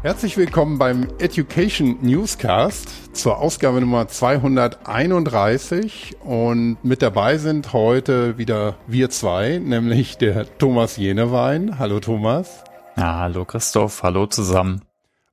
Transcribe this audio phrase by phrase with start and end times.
[0.00, 8.76] Herzlich willkommen beim Education Newscast zur Ausgabe Nummer 231 und mit dabei sind heute wieder
[8.86, 11.80] wir zwei, nämlich der Thomas Jenewein.
[11.80, 12.62] Hallo Thomas.
[12.96, 14.82] Ja, hallo Christoph, hallo zusammen.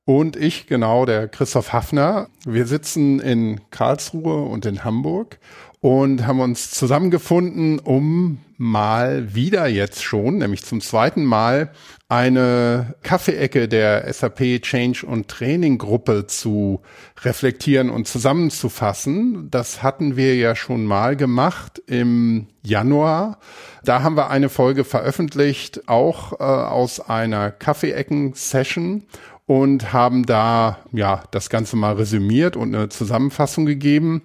[0.04, 2.26] Und ich, genau, der Christoph Hafner.
[2.44, 5.38] Wir sitzen in Karlsruhe und in Hamburg
[5.86, 11.70] und haben uns zusammengefunden, um mal wieder jetzt schon, nämlich zum zweiten Mal,
[12.08, 16.80] eine Kaffeeecke der SAP Change und Training Gruppe zu
[17.22, 19.48] reflektieren und zusammenzufassen.
[19.52, 23.38] Das hatten wir ja schon mal gemacht im Januar.
[23.84, 29.04] Da haben wir eine Folge veröffentlicht, auch äh, aus einer Kaffeeecken-Session
[29.46, 34.22] und haben da ja das Ganze mal resümiert und eine Zusammenfassung gegeben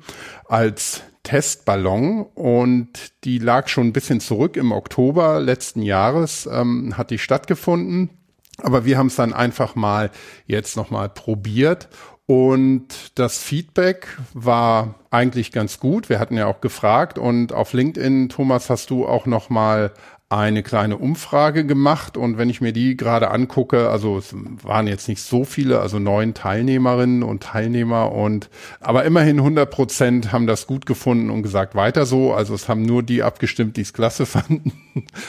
[0.47, 7.11] als Testballon und die lag schon ein bisschen zurück im Oktober letzten Jahres, ähm, hat
[7.11, 8.09] die stattgefunden.
[8.57, 10.11] Aber wir haben es dann einfach mal
[10.45, 11.89] jetzt nochmal probiert
[12.31, 16.09] und das Feedback war eigentlich ganz gut.
[16.09, 19.91] Wir hatten ja auch gefragt und auf LinkedIn, Thomas, hast du auch nochmal
[20.31, 25.09] eine kleine Umfrage gemacht und wenn ich mir die gerade angucke, also es waren jetzt
[25.09, 30.67] nicht so viele, also neun Teilnehmerinnen und Teilnehmer und aber immerhin 100 Prozent haben das
[30.67, 32.33] gut gefunden und gesagt weiter so.
[32.33, 34.71] Also es haben nur die abgestimmt, die es klasse fanden.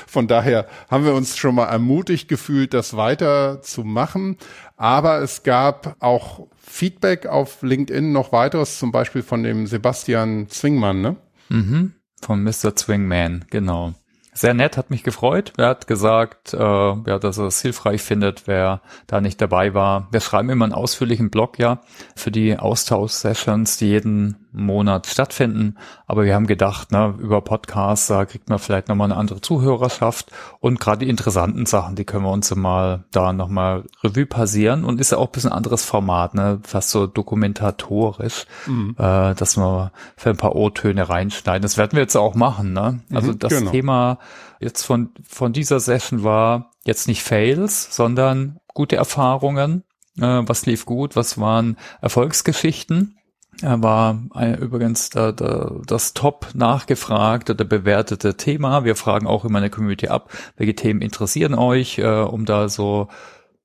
[0.07, 4.37] Von daher haben wir uns schon mal ermutigt gefühlt, das weiter zu machen.
[4.77, 11.01] Aber es gab auch Feedback auf LinkedIn noch weiteres, zum Beispiel von dem Sebastian Zwingmann,
[11.01, 11.17] ne?
[11.49, 12.77] Mhm, von Mr.
[12.77, 13.95] Zwingman, genau
[14.33, 15.53] sehr nett, hat mich gefreut.
[15.59, 20.09] Er hat gesagt, äh, ja, dass er es hilfreich findet, wer da nicht dabei war.
[20.11, 21.81] Wir schreiben immer einen ausführlichen Blog, ja,
[22.17, 25.77] für die Austausch-Sessions, die jeden Monat stattfinden.
[26.07, 30.31] Aber wir haben gedacht, ne, über Podcasts, da kriegt man vielleicht nochmal eine andere Zuhörerschaft.
[30.61, 34.85] Und gerade die interessanten Sachen, die können wir uns mal da nochmal Revue passieren.
[34.85, 38.95] Und ist ja auch ein bisschen anderes Format, ne, fast so dokumentatorisch, mhm.
[38.99, 41.63] äh, dass wir für ein paar O-Töne reinschneiden.
[41.63, 43.01] Das werden wir jetzt auch machen, ne?
[43.13, 43.71] Also mhm, das genau.
[43.71, 44.19] Thema
[44.61, 49.85] jetzt von, von dieser Session war jetzt nicht Fails, sondern gute Erfahrungen.
[50.19, 53.17] Äh, was lief gut, was waren Erfolgsgeschichten.
[53.63, 58.85] Er war äh, übrigens da, da, das top nachgefragte oder bewertete Thema.
[58.85, 62.69] Wir fragen auch immer in der Community ab, welche Themen interessieren euch, äh, um da
[62.69, 63.09] so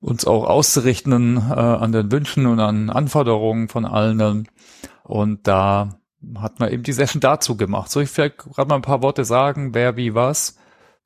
[0.00, 4.48] uns auch auszurichten äh, an den Wünschen und an Anforderungen von allen.
[5.02, 5.98] Und da
[6.36, 7.90] hat man eben die Session dazu gemacht.
[7.90, 10.57] Soll ich vielleicht gerade mal ein paar Worte sagen, wer wie was?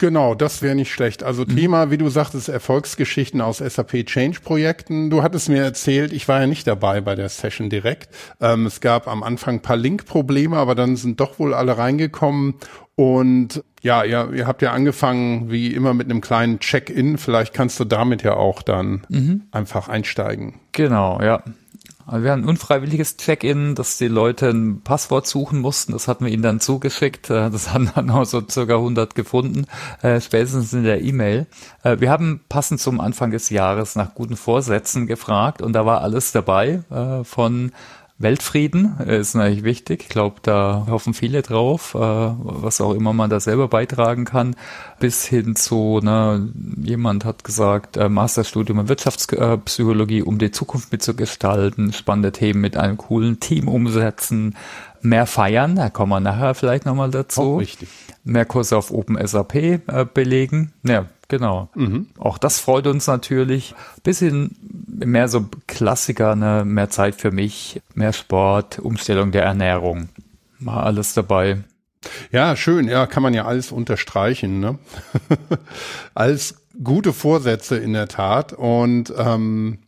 [0.02, 1.22] Genau, das wäre nicht schlecht.
[1.22, 1.54] Also mhm.
[1.54, 5.10] Thema, wie du sagtest, Erfolgsgeschichten aus SAP Change Projekten.
[5.10, 8.08] Du hattest mir erzählt, ich war ja nicht dabei bei der Session direkt.
[8.40, 12.54] Ähm, es gab am Anfang ein paar Link-Probleme, aber dann sind doch wohl alle reingekommen.
[12.96, 17.16] Und ja, ihr, ihr habt ja angefangen, wie immer, mit einem kleinen Check-in.
[17.16, 19.42] Vielleicht kannst du damit ja auch dann mhm.
[19.52, 20.54] einfach einsteigen.
[20.72, 21.44] Genau, ja.
[22.06, 25.92] Also wir hatten ein unfreiwilliges Check-in, dass die Leute ein Passwort suchen mussten.
[25.92, 27.30] Das hatten wir ihnen dann zugeschickt.
[27.30, 29.66] Äh, das haben dann auch so circa 100 gefunden,
[30.02, 31.46] äh, spätestens in der E-Mail.
[31.82, 36.00] Äh, wir haben passend zum Anfang des Jahres nach guten Vorsätzen gefragt und da war
[36.00, 36.82] alles dabei
[37.24, 37.72] von
[38.22, 40.02] Weltfrieden ist natürlich wichtig.
[40.02, 44.56] Ich glaube, da hoffen viele drauf, äh, was auch immer man da selber beitragen kann.
[44.98, 51.92] Bis hin zu, ne, jemand hat gesagt, äh, Masterstudium in Wirtschaftspsychologie, um die Zukunft mitzugestalten,
[51.92, 54.56] spannende Themen mit einem coolen Team umsetzen,
[55.02, 57.56] mehr feiern, da kommen wir nachher vielleicht nochmal dazu.
[57.56, 57.88] Auch wichtig.
[58.24, 59.80] Mehr Kurse auf OpenSAP äh,
[60.12, 60.72] belegen.
[60.84, 61.70] Ja, genau.
[61.74, 62.08] Mhm.
[62.18, 63.74] Auch das freut uns natürlich.
[64.02, 64.54] Bisschen
[64.86, 66.62] mehr so Klassiker, ne?
[66.66, 70.10] mehr Zeit für mich, mehr Sport, Umstellung der Ernährung.
[70.58, 71.64] Mal alles dabei.
[72.32, 72.86] Ja, schön.
[72.86, 74.60] Ja, kann man ja alles unterstreichen.
[74.60, 74.78] Ne?
[76.14, 78.52] alles gute Vorsätze in der Tat.
[78.52, 79.78] Und ähm,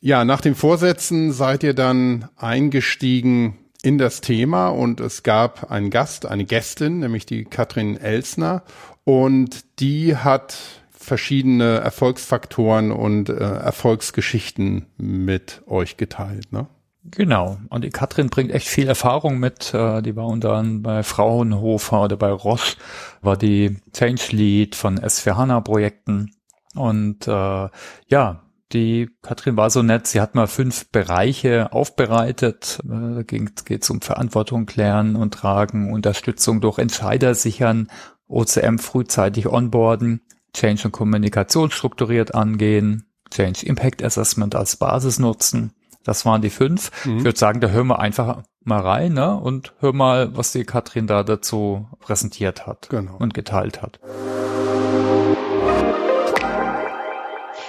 [0.00, 5.90] ja, nach den Vorsätzen seid ihr dann eingestiegen in das Thema und es gab einen
[5.90, 8.62] Gast, eine Gästin, nämlich die Katrin Elsner
[9.08, 10.77] und die hat
[11.08, 16.68] verschiedene Erfolgsfaktoren und äh, Erfolgsgeschichten mit euch geteilt, ne?
[17.10, 17.58] Genau.
[17.70, 19.72] Und die Katrin bringt echt viel Erfahrung mit.
[19.72, 22.76] Äh, die war unter anderem bei Fraunhofer oder bei Roche,
[23.22, 26.32] war die Change Lead von S4 HANA Projekten.
[26.74, 27.68] Und äh,
[28.08, 32.80] ja, die Katrin war so nett, sie hat mal fünf Bereiche aufbereitet.
[32.84, 37.88] Äh, da geht es um Verantwortung klären und tragen, Unterstützung durch Entscheider sichern,
[38.26, 40.20] OCM frühzeitig onboarden,
[40.54, 45.72] Change und Kommunikation strukturiert angehen, Change Impact Assessment als Basis nutzen.
[46.04, 46.90] Das waren die fünf.
[47.04, 47.18] Mhm.
[47.18, 49.36] Ich würde sagen, da hören wir einfach mal rein ne?
[49.36, 53.16] und hör mal, was die Katrin da dazu präsentiert hat genau.
[53.18, 54.00] und geteilt hat.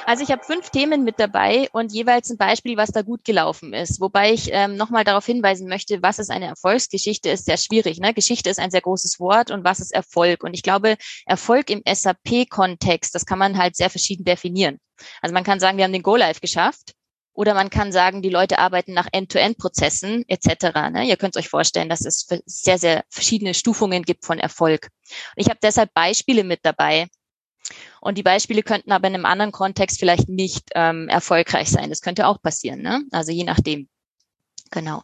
[0.09, 3.75] Also ich habe fünf Themen mit dabei und jeweils ein Beispiel, was da gut gelaufen
[3.75, 4.01] ist.
[4.01, 8.00] Wobei ich ähm, nochmal darauf hinweisen möchte, was ist eine Erfolgsgeschichte, ist sehr schwierig.
[8.00, 8.15] Ne?
[8.15, 10.44] Geschichte ist ein sehr großes Wort und was ist Erfolg?
[10.44, 10.97] Und ich glaube,
[11.27, 14.79] Erfolg im SAP-Kontext, das kann man halt sehr verschieden definieren.
[15.21, 16.95] Also man kann sagen, wir haben den Go-Live geschafft.
[17.33, 20.89] Oder man kann sagen, die Leute arbeiten nach End-to-End-Prozessen etc.
[20.91, 21.06] Ne?
[21.07, 24.88] Ihr könnt euch vorstellen, dass es sehr, sehr verschiedene Stufungen gibt von Erfolg.
[25.35, 27.09] Und ich habe deshalb Beispiele mit dabei.
[28.01, 31.89] Und die Beispiele könnten aber in einem anderen Kontext vielleicht nicht ähm, erfolgreich sein.
[31.89, 32.81] Das könnte auch passieren.
[32.81, 33.04] Ne?
[33.12, 33.88] Also je nachdem.
[34.71, 35.04] Genau.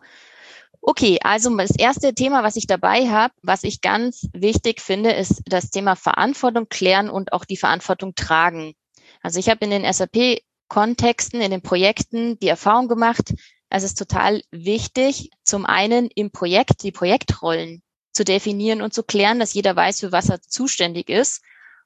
[0.81, 5.41] Okay, also das erste Thema, was ich dabei habe, was ich ganz wichtig finde, ist
[5.45, 8.75] das Thema Verantwortung klären und auch die Verantwortung tragen.
[9.21, 13.33] Also ich habe in den SAP Kontexten, in den Projekten die Erfahrung gemacht,
[13.69, 17.81] es ist total wichtig, zum einen im Projekt die Projektrollen
[18.13, 21.41] zu definieren und zu klären, dass jeder weiß, für was er zuständig ist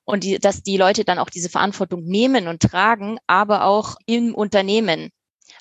[0.09, 4.33] und die, dass die Leute dann auch diese Verantwortung nehmen und tragen, aber auch im
[4.33, 5.11] Unternehmen.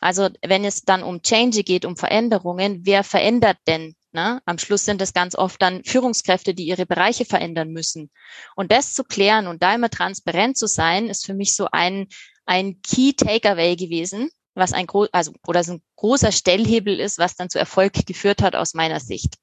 [0.01, 3.95] Also wenn es dann um Change geht, um Veränderungen, wer verändert denn?
[4.13, 4.41] Ne?
[4.47, 8.11] Am Schluss sind es ganz oft dann Führungskräfte, die ihre Bereiche verändern müssen.
[8.57, 12.07] Und das zu klären und da immer transparent zu sein, ist für mich so ein,
[12.47, 17.37] ein Key Takeaway gewesen, was ein groß, also oder so ein großer Stellhebel ist, was
[17.37, 19.35] dann zu Erfolg geführt hat aus meiner Sicht.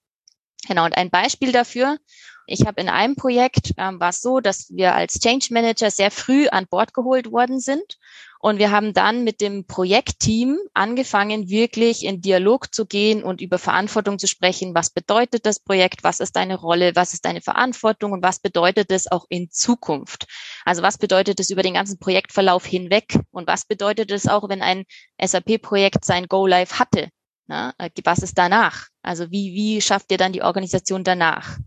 [0.67, 1.99] Genau, und ein Beispiel dafür,
[2.47, 6.11] ich habe in einem Projekt ähm, war es so, dass wir als Change Manager sehr
[6.11, 7.97] früh an Bord geholt worden sind
[8.45, 13.57] und wir haben dann mit dem Projektteam angefangen, wirklich in Dialog zu gehen und über
[13.57, 14.75] Verantwortung zu sprechen.
[14.75, 16.03] Was bedeutet das Projekt?
[16.03, 16.95] Was ist deine Rolle?
[16.95, 18.11] Was ist deine Verantwortung?
[18.11, 20.27] Und was bedeutet es auch in Zukunft?
[20.63, 23.17] Also was bedeutet es über den ganzen Projektverlauf hinweg?
[23.31, 24.83] Und was bedeutet es auch, wenn ein
[25.19, 27.09] SAP-Projekt sein Go-Live hatte?
[27.47, 28.89] Na, äh, was ist danach?
[29.01, 31.57] Also wie, wie schafft ihr dann die Organisation danach?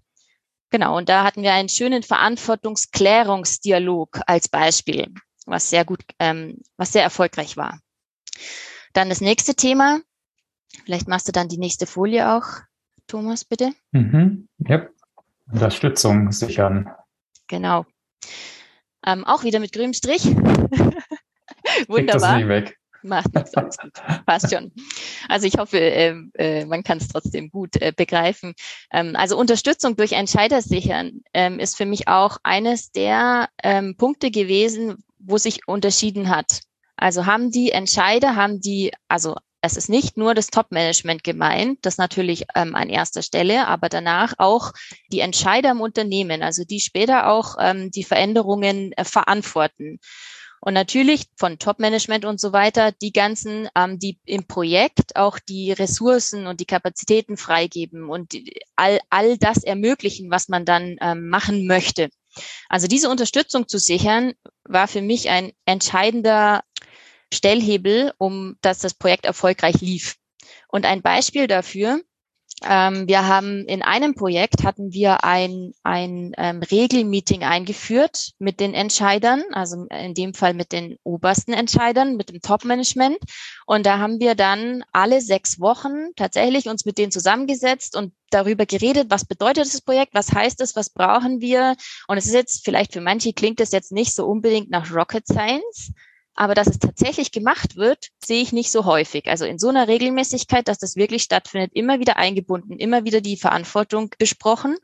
[0.70, 5.12] Genau, und da hatten wir einen schönen Verantwortungsklärungsdialog als Beispiel
[5.48, 7.80] was sehr gut, ähm, was sehr erfolgreich war.
[8.92, 10.00] Dann das nächste Thema.
[10.84, 12.46] Vielleicht machst du dann die nächste Folie auch,
[13.06, 13.72] Thomas, bitte.
[13.92, 14.48] Mhm.
[14.68, 14.92] Yep.
[15.50, 16.90] Unterstützung sichern.
[17.46, 17.86] Genau.
[19.04, 20.26] Ähm, auch wieder mit grünem Strich.
[21.88, 22.20] Wunderbar.
[22.20, 22.77] Das nicht weg.
[23.02, 23.92] Macht nichts, alles gut.
[24.26, 24.72] Passt schon.
[25.28, 28.54] Also ich hoffe, äh, äh, man kann es trotzdem gut äh, begreifen.
[28.92, 34.30] Ähm, also Unterstützung durch Entscheider sichern ähm, ist für mich auch eines der ähm, Punkte
[34.30, 36.60] gewesen, wo sich unterschieden hat.
[36.96, 41.98] Also haben die Entscheider, haben die, also es ist nicht nur das Top-Management gemeint, das
[41.98, 44.72] natürlich ähm, an erster Stelle, aber danach auch
[45.10, 49.98] die Entscheider im Unternehmen, also die später auch ähm, die Veränderungen äh, verantworten.
[50.60, 55.72] Und natürlich von Top-Management und so weiter, die ganzen, ähm, die im Projekt auch die
[55.72, 58.34] Ressourcen und die Kapazitäten freigeben und
[58.76, 62.10] all, all das ermöglichen, was man dann ähm, machen möchte.
[62.68, 64.34] Also diese Unterstützung zu sichern,
[64.64, 66.62] war für mich ein entscheidender
[67.32, 70.16] Stellhebel, um dass das Projekt erfolgreich lief.
[70.68, 72.00] Und ein Beispiel dafür,
[72.64, 78.74] ähm, wir haben in einem Projekt hatten wir ein, ein ähm, Regelmeeting eingeführt mit den
[78.74, 83.18] Entscheidern, also in dem Fall mit den obersten Entscheidern, mit dem Top-Management.
[83.66, 88.66] Und da haben wir dann alle sechs Wochen tatsächlich uns mit denen zusammengesetzt und darüber
[88.66, 91.76] geredet, was bedeutet das Projekt, was heißt es, was brauchen wir.
[92.08, 95.26] Und es ist jetzt vielleicht für manche klingt es jetzt nicht so unbedingt nach Rocket
[95.26, 95.92] Science,
[96.38, 99.26] aber dass es tatsächlich gemacht wird, sehe ich nicht so häufig.
[99.26, 103.36] Also in so einer Regelmäßigkeit, dass das wirklich stattfindet, immer wieder eingebunden, immer wieder die
[103.36, 104.76] Verantwortung besprochen,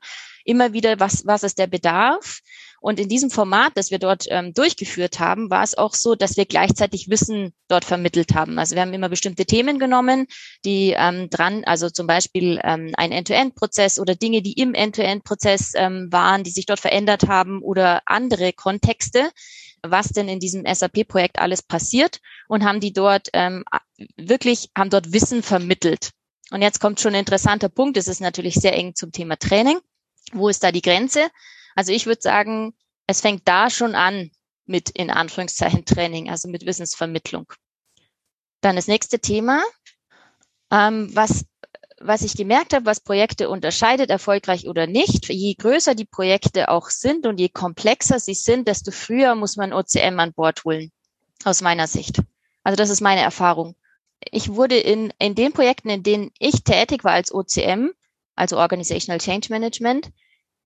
[0.44, 2.40] immer wieder, was, was ist der Bedarf.
[2.80, 6.37] Und in diesem Format, das wir dort ähm, durchgeführt haben, war es auch so, dass
[6.37, 8.58] wir gleichzeitig Wissen dort vermittelt haben.
[8.58, 10.26] Also wir haben immer bestimmte Themen genommen,
[10.64, 16.08] die ähm, dran, also zum Beispiel ähm, ein End-to-End-Prozess oder Dinge, die im End-to-End-Prozess ähm,
[16.11, 19.30] waren, die sich dort verändert haben oder andere Kontexte,
[19.85, 23.64] was denn in diesem SAP-Projekt alles passiert und haben die dort ähm,
[24.17, 26.11] wirklich, haben dort Wissen vermittelt.
[26.50, 27.97] Und jetzt kommt schon ein interessanter Punkt.
[27.97, 29.79] Es ist natürlich sehr eng zum Thema Training.
[30.33, 31.29] Wo ist da die Grenze?
[31.75, 32.75] Also ich würde sagen,
[33.07, 34.31] es fängt da schon an
[34.67, 37.53] mit in Anführungszeichen Training, also mit Wissensvermittlung.
[38.61, 39.62] Dann das nächste Thema,
[40.71, 41.45] ähm, was
[42.01, 46.91] was ich gemerkt habe, was Projekte unterscheidet, erfolgreich oder nicht, je größer die Projekte auch
[46.91, 50.91] sind und je komplexer sie sind, desto früher muss man OCM an Bord holen,
[51.45, 52.21] aus meiner Sicht.
[52.63, 53.77] Also das ist meine Erfahrung.
[54.31, 57.91] Ich wurde in, in den Projekten, in denen ich tätig war als OCM,
[58.35, 60.11] also Organizational Change Management,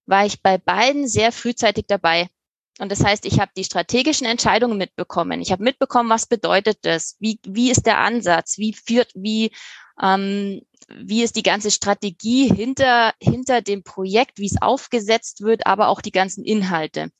[0.06, 2.28] war ich bei beiden sehr frühzeitig dabei.
[2.78, 5.40] Und das heißt, ich habe die strategischen Entscheidungen mitbekommen.
[5.40, 7.16] Ich habe mitbekommen, was bedeutet das?
[7.18, 8.56] Wie, wie ist der Ansatz?
[8.56, 9.50] Wie führt, wie
[10.00, 15.88] ähm, wie ist die ganze Strategie hinter, hinter dem Projekt, wie es aufgesetzt wird, aber
[15.88, 17.10] auch die ganzen Inhalte.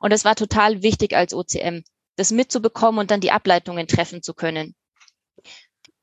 [0.00, 1.82] Und das war total wichtig als OCM.
[2.16, 4.74] das mitzubekommen und dann die Ableitungen treffen zu können.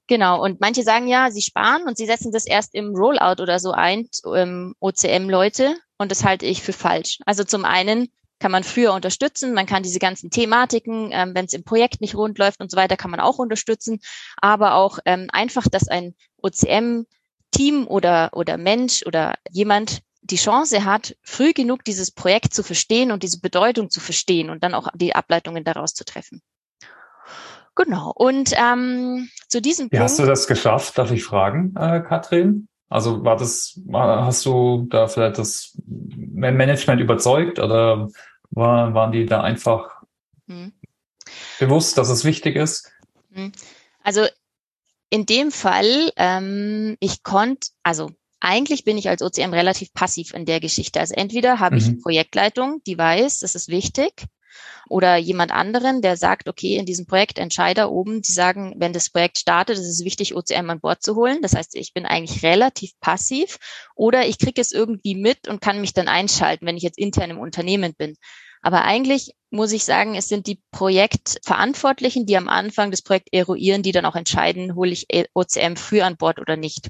[0.07, 3.59] Genau, und manche sagen ja, sie sparen und sie setzen das erst im Rollout oder
[3.59, 7.19] so ein, ähm, OCM-Leute, und das halte ich für falsch.
[7.25, 8.07] Also zum einen
[8.39, 12.15] kann man früher unterstützen, man kann diese ganzen Thematiken, ähm, wenn es im Projekt nicht
[12.15, 13.99] rund läuft und so weiter, kann man auch unterstützen,
[14.37, 21.15] aber auch ähm, einfach, dass ein OCM-Team oder, oder Mensch oder jemand die Chance hat,
[21.23, 25.15] früh genug dieses Projekt zu verstehen und diese Bedeutung zu verstehen und dann auch die
[25.15, 26.41] Ableitungen daraus zu treffen.
[27.75, 28.11] Genau.
[28.13, 30.03] Und ähm, zu diesem Wie Punkt.
[30.03, 32.67] Hast du das geschafft, darf ich fragen, äh, Katrin?
[32.89, 38.09] Also war das, hast du da vielleicht das Management überzeugt oder
[38.49, 40.01] war, waren die da einfach
[40.47, 40.73] hm.
[41.59, 42.91] bewusst, dass es wichtig ist?
[43.31, 43.51] Hm.
[44.03, 44.25] Also
[45.11, 50.45] in dem Fall, ähm, ich konnte, also eigentlich bin ich als OCM relativ passiv in
[50.45, 50.99] der Geschichte.
[50.99, 51.81] Also entweder habe mhm.
[51.81, 54.25] ich Projektleitung, die weiß, das ist wichtig,
[54.89, 59.09] oder jemand anderen, der sagt, okay, in diesem Projekt Entscheider oben, die sagen, wenn das
[59.09, 61.41] Projekt startet, ist es wichtig, OCM an Bord zu holen.
[61.41, 63.57] Das heißt, ich bin eigentlich relativ passiv
[63.95, 67.31] oder ich kriege es irgendwie mit und kann mich dann einschalten, wenn ich jetzt intern
[67.31, 68.15] im Unternehmen bin.
[68.61, 73.83] Aber eigentlich muss ich sagen, es sind die Projektverantwortlichen, die am Anfang das Projekt eruieren,
[73.83, 76.89] die dann auch entscheiden, hole ich OCM früh an Bord oder nicht.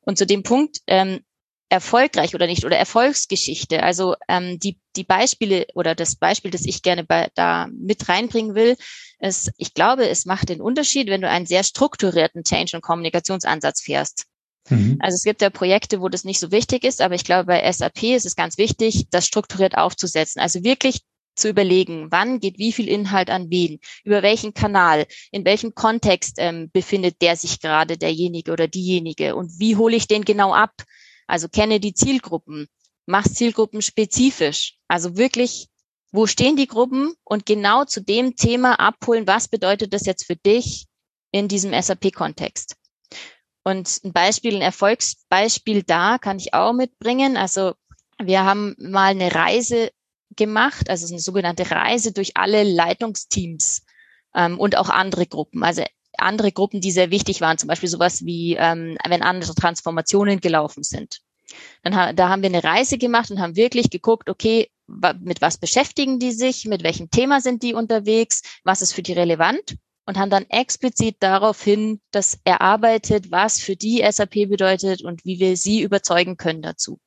[0.00, 1.20] Und zu dem Punkt, ähm,
[1.68, 3.82] erfolgreich oder nicht oder Erfolgsgeschichte.
[3.82, 8.54] Also ähm, die, die Beispiele oder das Beispiel, das ich gerne bei, da mit reinbringen
[8.54, 8.76] will,
[9.20, 13.82] ist, ich glaube, es macht den Unterschied, wenn du einen sehr strukturierten Change- und Kommunikationsansatz
[13.82, 14.26] fährst.
[14.70, 14.98] Mhm.
[15.00, 17.70] Also es gibt ja Projekte, wo das nicht so wichtig ist, aber ich glaube, bei
[17.70, 20.40] SAP ist es ganz wichtig, das strukturiert aufzusetzen.
[20.40, 21.00] Also wirklich
[21.34, 26.36] zu überlegen, wann geht wie viel Inhalt an wen, über welchen Kanal, in welchem Kontext
[26.38, 30.72] ähm, befindet der sich gerade derjenige oder diejenige und wie hole ich den genau ab?
[31.28, 32.66] Also kenne die Zielgruppen,
[33.06, 34.78] mach Zielgruppen spezifisch.
[34.88, 35.68] Also wirklich,
[36.10, 40.36] wo stehen die Gruppen und genau zu dem Thema abholen, was bedeutet das jetzt für
[40.36, 40.86] dich
[41.30, 42.76] in diesem SAP-Kontext.
[43.62, 47.36] Und ein Beispiel, ein Erfolgsbeispiel da kann ich auch mitbringen.
[47.36, 47.74] Also
[48.18, 49.90] wir haben mal eine Reise
[50.34, 53.84] gemacht, also eine sogenannte Reise durch alle Leitungsteams
[54.34, 55.62] ähm, und auch andere Gruppen.
[55.62, 55.84] Also
[56.18, 60.82] andere Gruppen, die sehr wichtig waren, zum Beispiel sowas wie, ähm, wenn andere Transformationen gelaufen
[60.82, 61.20] sind.
[61.82, 64.70] Dann ha da haben wir eine Reise gemacht und haben wirklich geguckt, okay,
[65.20, 69.12] mit was beschäftigen die sich, mit welchem Thema sind die unterwegs, was ist für die
[69.12, 75.38] relevant und haben dann explizit daraufhin das erarbeitet, was für die SAP bedeutet und wie
[75.38, 76.98] wir sie überzeugen können dazu.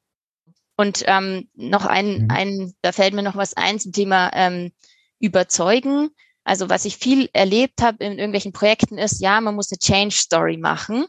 [0.77, 2.27] Und ähm, noch ein, mhm.
[2.30, 4.72] ein, da fällt mir noch was ein zum Thema ähm,
[5.20, 6.12] überzeugen.
[6.43, 10.15] Also was ich viel erlebt habe in irgendwelchen Projekten ist, ja, man muss eine Change
[10.15, 11.05] Story machen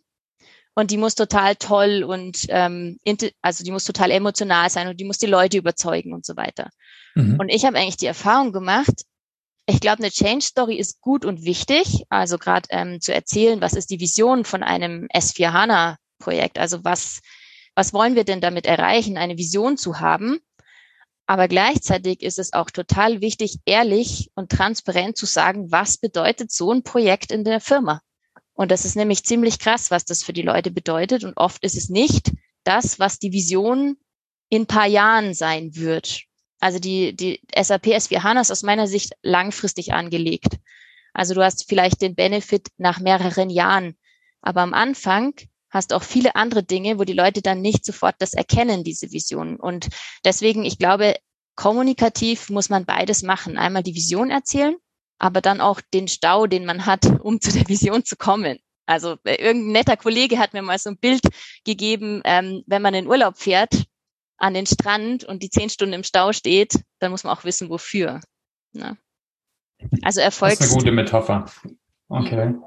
[0.75, 2.99] und die muss total toll und ähm,
[3.41, 6.71] also die muss total emotional sein und die muss die Leute überzeugen und so weiter.
[7.15, 7.39] Mhm.
[7.41, 9.05] Und ich habe eigentlich die Erfahrung gemacht,
[9.67, 13.75] ich glaube, eine Change Story ist gut und wichtig, also gerade ähm, zu erzählen, was
[13.75, 17.21] ist die Vision von einem S4 HANA Projekt, also was
[17.75, 20.41] was wollen wir denn damit erreichen, eine Vision zu haben?
[21.33, 26.71] Aber gleichzeitig ist es auch total wichtig, ehrlich und transparent zu sagen, was bedeutet so
[26.71, 28.03] ein Projekt in der Firma.
[28.53, 31.25] Und das ist nämlich ziemlich krass, was das für die Leute bedeutet.
[31.25, 32.33] Und oft ist es nicht
[32.65, 33.97] das, was die Vision
[34.51, 36.25] in paar Jahren sein wird.
[36.61, 40.59] Also die, die SAP S4 HANA ist aus meiner Sicht langfristig angelegt.
[41.15, 43.97] Also du hast vielleicht den Benefit nach mehreren Jahren.
[44.43, 45.33] Aber am Anfang
[45.73, 49.57] hast auch viele andere Dinge, wo die Leute dann nicht sofort das erkennen, diese Vision.
[49.57, 49.89] Und
[50.25, 51.17] deswegen, ich glaube,
[51.57, 53.57] kommunikativ muss man beides machen.
[53.57, 54.77] Einmal die Vision erzählen,
[55.19, 58.59] aber dann auch den Stau, den man hat, um zu der Vision zu kommen.
[58.87, 61.23] Also äh, irgendein netter Kollege hat mir mal so ein Bild
[61.65, 63.87] gegeben, ähm, wenn man in Urlaub fährt
[64.37, 67.71] an den Strand und die zehn Stunden im Stau steht, dann muss man auch wissen,
[67.71, 68.21] wofür.
[68.73, 68.99] Ne?
[70.03, 70.59] Also Erfolgs.
[70.59, 71.47] Das ist eine gute Metapher.
[72.09, 72.47] Okay.
[72.47, 72.65] Mhm.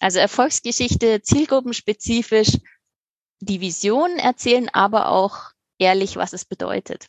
[0.00, 2.58] Also Erfolgsgeschichte, zielgruppenspezifisch,
[3.40, 7.06] die Vision erzählen, aber auch ehrlich, was es bedeutet.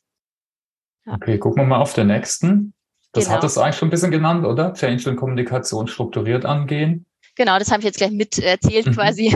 [1.06, 1.14] Ja.
[1.14, 2.74] Okay, gucken wir mal auf den nächsten.
[3.12, 3.38] Das genau.
[3.38, 4.74] hat es eigentlich schon ein bisschen genannt, oder?
[4.74, 7.06] Change und Kommunikation strukturiert angehen.
[7.36, 8.92] Genau, das habe ich jetzt gleich mit erzählt mhm.
[8.94, 9.36] quasi.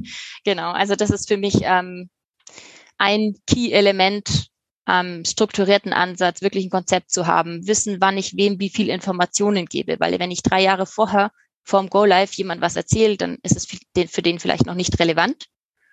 [0.44, 2.10] genau, also das ist für mich ähm,
[2.98, 4.48] ein Key-Element
[4.86, 9.66] ähm, strukturierten Ansatz, wirklich ein Konzept zu haben, wissen, wann ich wem wie viel Informationen
[9.66, 9.96] gebe.
[9.98, 11.30] Weil wenn ich drei Jahre vorher
[11.64, 15.48] vorm Go Live jemand was erzählt, dann ist es für den vielleicht noch nicht relevant.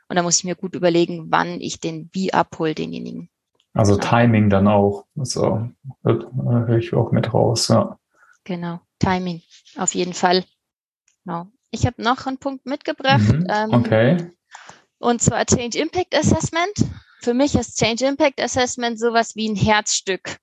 [0.10, 3.30] Und da muss ich mir gut überlegen, wann ich den wie abhole, denjenigen.
[3.74, 4.10] Also genau.
[4.10, 5.06] Timing dann auch.
[5.16, 5.70] So
[6.04, 7.98] höre ich auch mit raus, ja.
[8.44, 9.42] Genau, Timing,
[9.78, 10.44] auf jeden Fall.
[11.24, 11.48] Genau.
[11.70, 13.32] Ich habe noch einen Punkt mitgebracht.
[13.32, 14.32] Mhm, ähm, okay.
[14.98, 16.74] Und zwar Change Impact Assessment.
[17.22, 20.38] Für mich ist Change Impact Assessment sowas wie ein Herzstück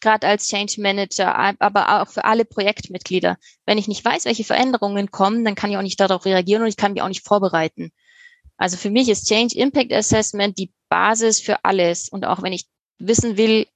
[0.00, 3.36] gerade als Change Manager, aber auch für alle Projektmitglieder.
[3.66, 6.68] Wenn ich nicht weiß, welche Veränderungen kommen, dann kann ich auch nicht darauf reagieren und
[6.68, 7.92] ich kann mich auch nicht vorbereiten.
[8.56, 12.08] Also für mich ist Change Impact Assessment die Basis für alles.
[12.08, 12.66] Und auch wenn ich
[12.98, 13.66] wissen will,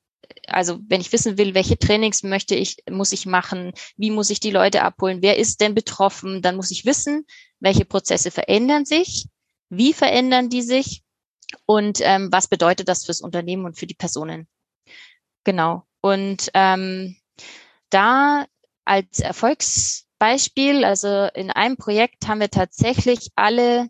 [0.47, 4.41] also wenn ich wissen will, welche Trainings möchte ich, muss ich machen, wie muss ich
[4.41, 7.27] die Leute abholen, wer ist denn betroffen, dann muss ich wissen,
[7.61, 9.27] welche Prozesse verändern sich,
[9.69, 11.03] wie verändern die sich
[11.67, 14.47] und ähm, was bedeutet das fürs Unternehmen und für die Personen.
[15.45, 15.88] Genau.
[16.01, 17.17] Und ähm,
[17.91, 18.47] da
[18.85, 23.89] als Erfolgsbeispiel, also in einem Projekt haben wir tatsächlich alle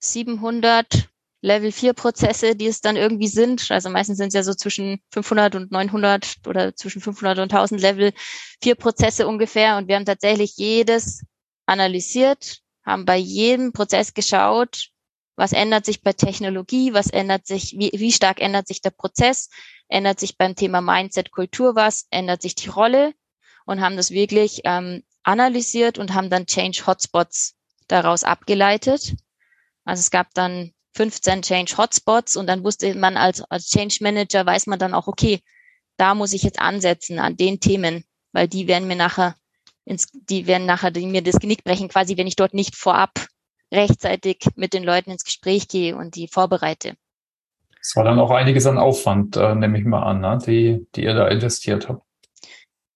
[0.00, 1.08] 700
[1.42, 3.70] Level 4 Prozesse, die es dann irgendwie sind.
[3.70, 7.80] Also meistens sind es ja so zwischen 500 und 900 oder zwischen 500 und 1000
[7.80, 8.12] Level
[8.62, 9.76] 4 Prozesse ungefähr.
[9.76, 11.24] Und wir haben tatsächlich jedes
[11.66, 14.88] analysiert, haben bei jedem Prozess geschaut,
[15.36, 19.50] was ändert sich bei Technologie, was ändert sich, wie, wie stark ändert sich der Prozess,
[19.88, 23.14] ändert sich beim Thema Mindset, Kultur was, ändert sich die Rolle
[23.64, 27.56] und haben das wirklich ähm, analysiert und haben dann Change Hotspots
[27.88, 29.14] daraus abgeleitet.
[29.84, 34.46] Also es gab dann 15 Change Hotspots und dann wusste man als, als Change Manager,
[34.46, 35.40] weiß man dann auch, okay,
[35.96, 39.36] da muss ich jetzt ansetzen an den Themen, weil die werden mir nachher
[39.84, 43.12] ins, die werden nachher die mir das Genick brechen, quasi, wenn ich dort nicht vorab
[43.72, 46.96] rechtzeitig mit den Leuten ins Gespräch gehe und die vorbereite.
[47.88, 50.38] Es war dann auch einiges an Aufwand, äh, nehme ich mal an, ne?
[50.44, 52.02] die, die ihr da investiert habt.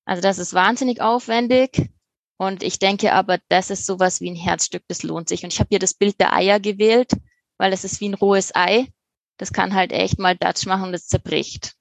[0.05, 1.91] Also das ist wahnsinnig aufwendig.
[2.39, 5.45] Und ich denke aber, das ist sowas wie ein Herzstück, das lohnt sich.
[5.45, 7.13] Und ich habe hier das Bild der Eier gewählt,
[7.57, 8.89] weil es ist wie ein rohes Ei.
[9.37, 11.75] Das kann halt echt mal Dutch machen und es zerbricht.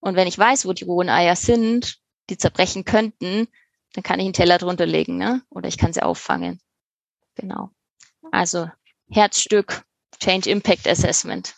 [0.00, 3.46] Und wenn ich weiß, wo die rohen Eier sind, die zerbrechen könnten,
[3.92, 5.42] dann kann ich einen Teller drunter legen, ne?
[5.50, 6.60] Oder ich kann sie auffangen.
[7.36, 7.70] Genau.
[8.32, 8.68] Also
[9.08, 9.84] Herzstück
[10.18, 11.54] Change Impact Assessment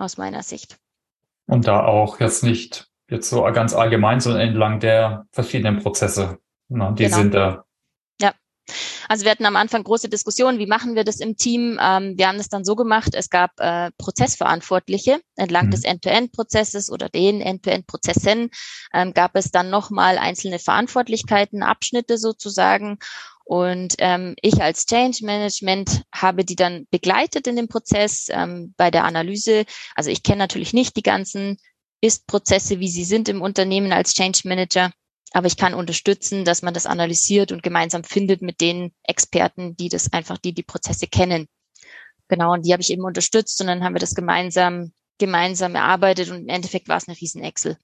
[0.00, 0.78] aus meiner Sicht.
[1.46, 6.38] Und da auch jetzt nicht jetzt so ganz allgemein, sondern entlang der verschiedenen Prozesse.
[6.68, 7.16] Na, die genau.
[7.16, 7.64] sind da.
[8.20, 8.32] Ja.
[9.08, 11.78] Also wir hatten am Anfang große Diskussionen, wie machen wir das im Team?
[11.82, 15.70] Ähm, wir haben es dann so gemacht, es gab äh, Prozessverantwortliche entlang mhm.
[15.72, 18.50] des End-to-End-Prozesses oder den End-to-End-Prozessen
[18.94, 22.98] ähm, gab es dann nochmal einzelne Verantwortlichkeiten, Abschnitte sozusagen.
[23.50, 28.92] Und ähm, ich als Change Management habe die dann begleitet in dem Prozess ähm, bei
[28.92, 29.64] der Analyse.
[29.96, 31.56] Also ich kenne natürlich nicht die ganzen
[32.00, 34.92] Ist-Prozesse, wie sie sind im Unternehmen als Change Manager,
[35.32, 39.88] aber ich kann unterstützen, dass man das analysiert und gemeinsam findet mit den Experten, die
[39.88, 41.48] das einfach, die die Prozesse kennen.
[42.28, 46.30] Genau, und die habe ich eben unterstützt und dann haben wir das gemeinsam gemeinsam erarbeitet
[46.30, 47.76] und im Endeffekt war es eine riesen Excel.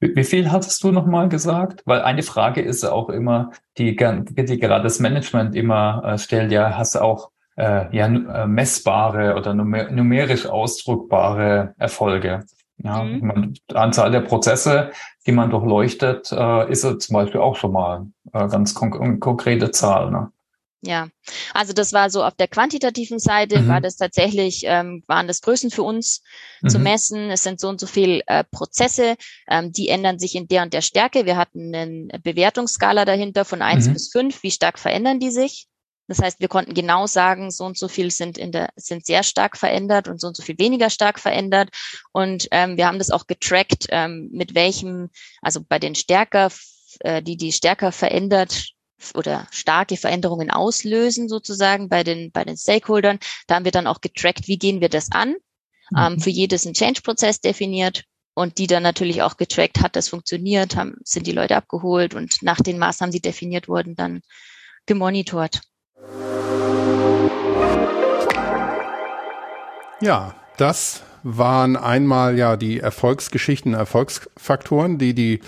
[0.00, 1.82] Wie viel hattest du nochmal gesagt?
[1.86, 6.76] Weil eine Frage ist auch immer, die, die gerade das Management immer äh, stellt, ja,
[6.76, 12.44] hast du auch äh, ja, äh, messbare oder numerisch ausdruckbare Erfolge.
[12.78, 13.26] Ja, mhm.
[13.26, 14.90] man, Anzahl der Prozesse,
[15.26, 20.10] die man durchleuchtet, äh, ist zum Beispiel auch schon mal äh, ganz konk konkrete Zahl.
[20.10, 20.30] Ne?
[20.82, 21.08] Ja,
[21.52, 23.68] also das war so auf der quantitativen Seite, mhm.
[23.68, 26.22] war das tatsächlich, ähm, waren das Größen für uns
[26.60, 26.68] mhm.
[26.68, 27.30] zu messen.
[27.30, 29.16] Es sind so und so viel äh, Prozesse,
[29.48, 31.24] ähm, die ändern sich in der und der Stärke.
[31.24, 33.94] Wir hatten eine Bewertungsskala dahinter von eins mhm.
[33.94, 34.42] bis fünf.
[34.42, 35.66] Wie stark verändern die sich?
[36.08, 39.24] Das heißt, wir konnten genau sagen, so und so viel sind in der, sind sehr
[39.24, 41.70] stark verändert und so und so viel weniger stark verändert.
[42.12, 45.10] Und ähm, wir haben das auch getrackt, ähm, mit welchem,
[45.42, 46.52] also bei den stärker,
[47.00, 48.75] äh, die, die stärker verändert
[49.14, 53.18] oder starke Veränderungen auslösen sozusagen bei den, bei den Stakeholdern.
[53.46, 55.36] Da haben wir dann auch getrackt, wie gehen wir das an.
[55.90, 55.98] Mhm.
[55.98, 58.04] Ähm, für jedes ein Change-Prozess definiert
[58.34, 62.42] und die dann natürlich auch getrackt, hat das funktioniert, haben, sind die Leute abgeholt und
[62.42, 64.20] nach den Maßnahmen, die definiert wurden, dann
[64.86, 65.62] gemonitort.
[70.00, 75.40] Ja, das waren einmal ja die Erfolgsgeschichten, Erfolgsfaktoren, die die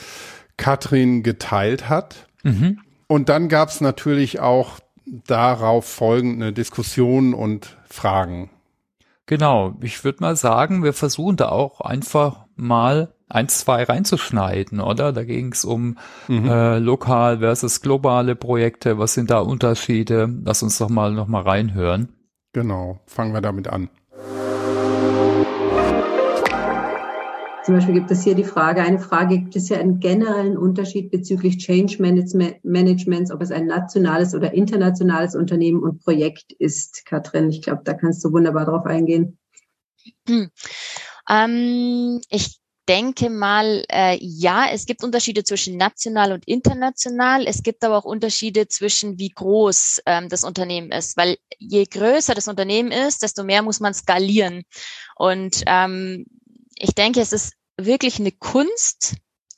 [0.56, 2.26] Katrin geteilt hat.
[2.42, 2.80] Mhm.
[3.08, 4.78] Und dann gab es natürlich auch
[5.26, 8.50] darauf folgende Diskussionen und Fragen.
[9.26, 15.12] Genau, ich würde mal sagen, wir versuchen da auch einfach mal eins, zwei reinzuschneiden, oder?
[15.12, 16.48] Da ging es um mhm.
[16.48, 18.98] äh, lokal versus globale Projekte.
[18.98, 20.32] Was sind da Unterschiede?
[20.44, 22.12] Lass uns doch mal noch mal reinhören.
[22.52, 23.90] Genau, fangen wir damit an.
[27.68, 31.10] Zum Beispiel gibt es hier die Frage, eine Frage, gibt es ja einen generellen Unterschied
[31.10, 32.00] bezüglich Change
[32.62, 37.50] Managements, ob es ein nationales oder internationales Unternehmen und Projekt ist, Katrin?
[37.50, 39.38] Ich glaube, da kannst du wunderbar drauf eingehen.
[40.26, 40.50] Hm.
[41.28, 47.46] Ähm, ich denke mal, äh, ja, es gibt Unterschiede zwischen national und international.
[47.46, 52.34] Es gibt aber auch Unterschiede zwischen, wie groß ähm, das Unternehmen ist, weil je größer
[52.34, 54.62] das Unternehmen ist, desto mehr muss man skalieren.
[55.16, 56.24] Und ähm,
[56.78, 59.14] ich denke, es ist wirklich eine Kunst,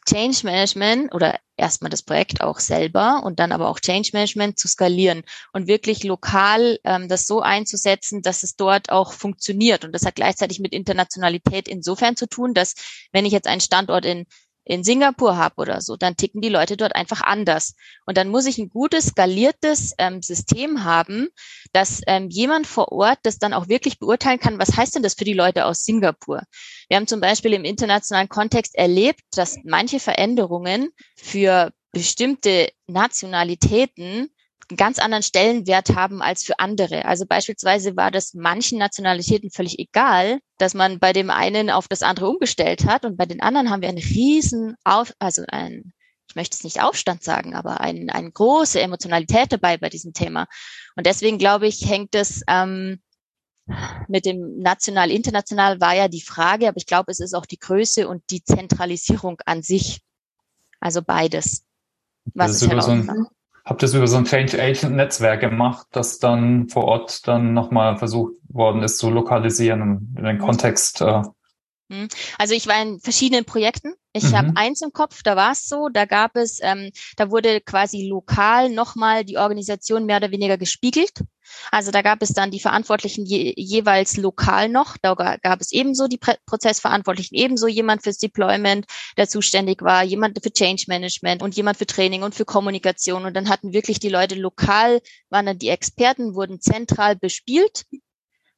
[0.08, 4.66] Change Management oder erstmal das Projekt auch selber und dann aber auch Change Management zu
[4.66, 9.84] skalieren und wirklich lokal ähm, das so einzusetzen, dass es dort auch funktioniert.
[9.84, 12.74] Und das hat gleichzeitig mit Internationalität insofern zu tun, dass
[13.12, 14.26] wenn ich jetzt einen Standort in
[14.64, 17.74] in Singapur habe oder so, dann ticken die Leute dort einfach anders.
[18.06, 21.28] Und dann muss ich ein gutes, skaliertes ähm, System haben,
[21.72, 25.14] dass ähm, jemand vor Ort das dann auch wirklich beurteilen kann, was heißt denn das
[25.14, 26.42] für die Leute aus Singapur?
[26.88, 34.30] Wir haben zum Beispiel im internationalen Kontext erlebt, dass manche Veränderungen für bestimmte Nationalitäten
[34.70, 37.04] einen ganz anderen Stellenwert haben als für andere.
[37.04, 42.02] Also beispielsweise war das manchen Nationalitäten völlig egal, dass man bei dem einen auf das
[42.02, 45.92] andere umgestellt hat und bei den anderen haben wir einen riesen auf, also ein
[46.30, 50.46] ich möchte es nicht Aufstand sagen, aber ein, eine große Emotionalität dabei bei diesem Thema.
[50.94, 53.00] Und deswegen glaube ich, hängt es ähm,
[54.06, 57.58] mit dem national, international war ja die Frage, aber ich glaube, es ist auch die
[57.58, 60.02] Größe und die Zentralisierung an sich.
[60.78, 61.64] Also beides.
[62.34, 63.26] Was das ist über so ein,
[63.70, 67.96] Ihr es über so ein Change Agent Netzwerk gemacht, das dann vor Ort dann nochmal
[67.96, 70.40] versucht worden ist zu lokalisieren und in den mhm.
[70.40, 71.00] Kontext?
[71.00, 71.22] Äh.
[72.38, 73.94] Also ich war in verschiedenen Projekten.
[74.12, 74.36] Ich mhm.
[74.36, 78.06] habe eins im Kopf, da war es so, da gab es, ähm, da wurde quasi
[78.08, 81.20] lokal nochmal die Organisation mehr oder weniger gespiegelt.
[81.72, 84.96] Also da gab es dann die Verantwortlichen je, jeweils lokal noch.
[85.02, 90.52] Da gab es ebenso die Prozessverantwortlichen, ebenso jemand fürs Deployment, der zuständig war, jemand für
[90.52, 93.24] Change Management und jemand für Training und für Kommunikation.
[93.24, 97.84] Und dann hatten wirklich die Leute lokal, waren dann die Experten, wurden zentral bespielt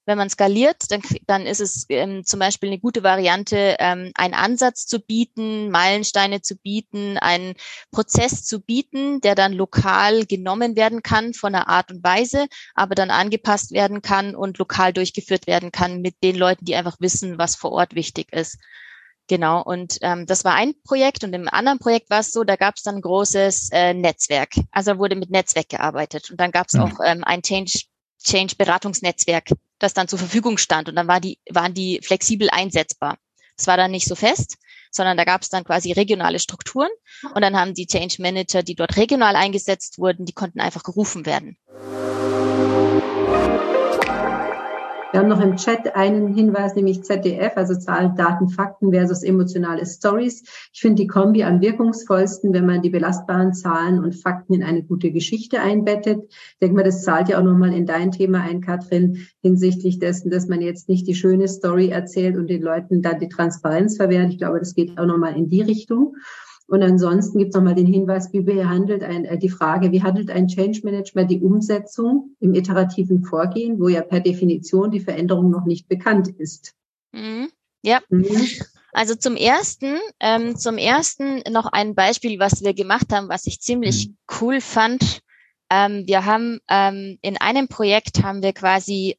[0.04, 4.34] wenn man skaliert, dann, dann ist es ähm, zum Beispiel eine gute Variante, ähm, einen
[4.34, 7.54] Ansatz zu bieten, Meilensteine zu bieten, einen
[7.92, 12.94] Prozess zu bieten, der dann lokal genommen werden kann von der Art und Weise, aber
[12.94, 17.38] dann angepasst werden kann und lokal durchgeführt werden kann mit den Leuten, die einfach wissen,
[17.38, 18.58] was vor Ort wichtig ist.
[19.28, 22.56] Genau, und ähm, das war ein Projekt und im anderen Projekt war es so, da
[22.56, 24.50] gab es dann ein großes äh, Netzwerk.
[24.72, 26.80] Also wurde mit Netzwerk gearbeitet und dann gab es mhm.
[26.80, 27.84] auch ähm, ein Change
[28.22, 29.50] Change-Beratungsnetzwerk,
[29.82, 30.88] das dann zur Verfügung stand.
[30.88, 33.18] Und dann war die, waren die flexibel einsetzbar.
[33.56, 34.56] Das war dann nicht so fest,
[34.90, 36.90] sondern da gab es dann quasi regionale Strukturen.
[37.34, 41.26] Und dann haben die Change Manager, die dort regional eingesetzt wurden, die konnten einfach gerufen
[41.26, 41.56] werden.
[45.12, 49.84] Wir haben noch im Chat einen Hinweis, nämlich ZDF, also Zahlen, Daten, Fakten versus emotionale
[49.84, 50.42] Stories.
[50.72, 54.82] Ich finde die Kombi am wirkungsvollsten, wenn man die belastbaren Zahlen und Fakten in eine
[54.82, 56.24] gute Geschichte einbettet.
[56.30, 60.30] Ich denke mal, das zahlt ja auch nochmal in dein Thema ein, Katrin, hinsichtlich dessen,
[60.30, 64.30] dass man jetzt nicht die schöne Story erzählt und den Leuten dann die Transparenz verwehrt.
[64.30, 66.16] Ich glaube, das geht auch nochmal in die Richtung.
[66.72, 70.30] Und ansonsten gibt es nochmal den Hinweis, wie behandelt ein, äh, die Frage, wie handelt
[70.30, 75.66] ein Change Management die Umsetzung im iterativen Vorgehen, wo ja per Definition die Veränderung noch
[75.66, 76.72] nicht bekannt ist.
[77.12, 77.50] Mhm.
[77.82, 78.00] Ja.
[78.08, 78.48] Mhm.
[78.94, 83.60] Also zum ersten, ähm, zum ersten noch ein Beispiel, was wir gemacht haben, was ich
[83.60, 84.16] ziemlich mhm.
[84.40, 85.20] cool fand.
[85.70, 89.18] Ähm, wir haben ähm, in einem Projekt haben wir quasi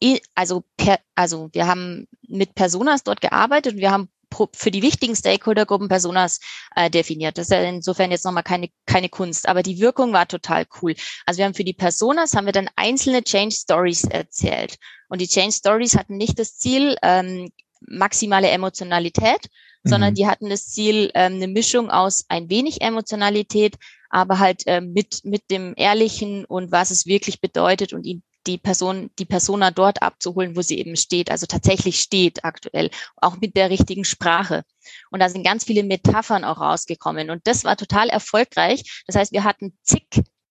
[0.00, 4.08] äh, also per, also wir haben mit Personas dort gearbeitet und wir haben
[4.52, 6.40] für die wichtigen Stakeholdergruppen Personas
[6.76, 7.38] äh, definiert.
[7.38, 10.94] Das ist ja insofern jetzt nochmal keine, keine Kunst, aber die Wirkung war total cool.
[11.26, 14.76] Also wir haben für die Personas haben wir dann einzelne Change Stories erzählt.
[15.08, 19.48] Und die Change Stories hatten nicht das Ziel, ähm, maximale Emotionalität,
[19.82, 19.88] mhm.
[19.88, 23.76] sondern die hatten das Ziel, ähm, eine Mischung aus ein wenig Emotionalität,
[24.10, 28.58] aber halt ähm, mit, mit dem Ehrlichen und was es wirklich bedeutet und ihn die
[28.58, 33.56] Person, die Persona dort abzuholen, wo sie eben steht, also tatsächlich steht aktuell, auch mit
[33.56, 34.64] der richtigen Sprache.
[35.10, 37.30] Und da sind ganz viele Metaphern auch rausgekommen.
[37.30, 39.04] Und das war total erfolgreich.
[39.06, 40.08] Das heißt, wir hatten zig,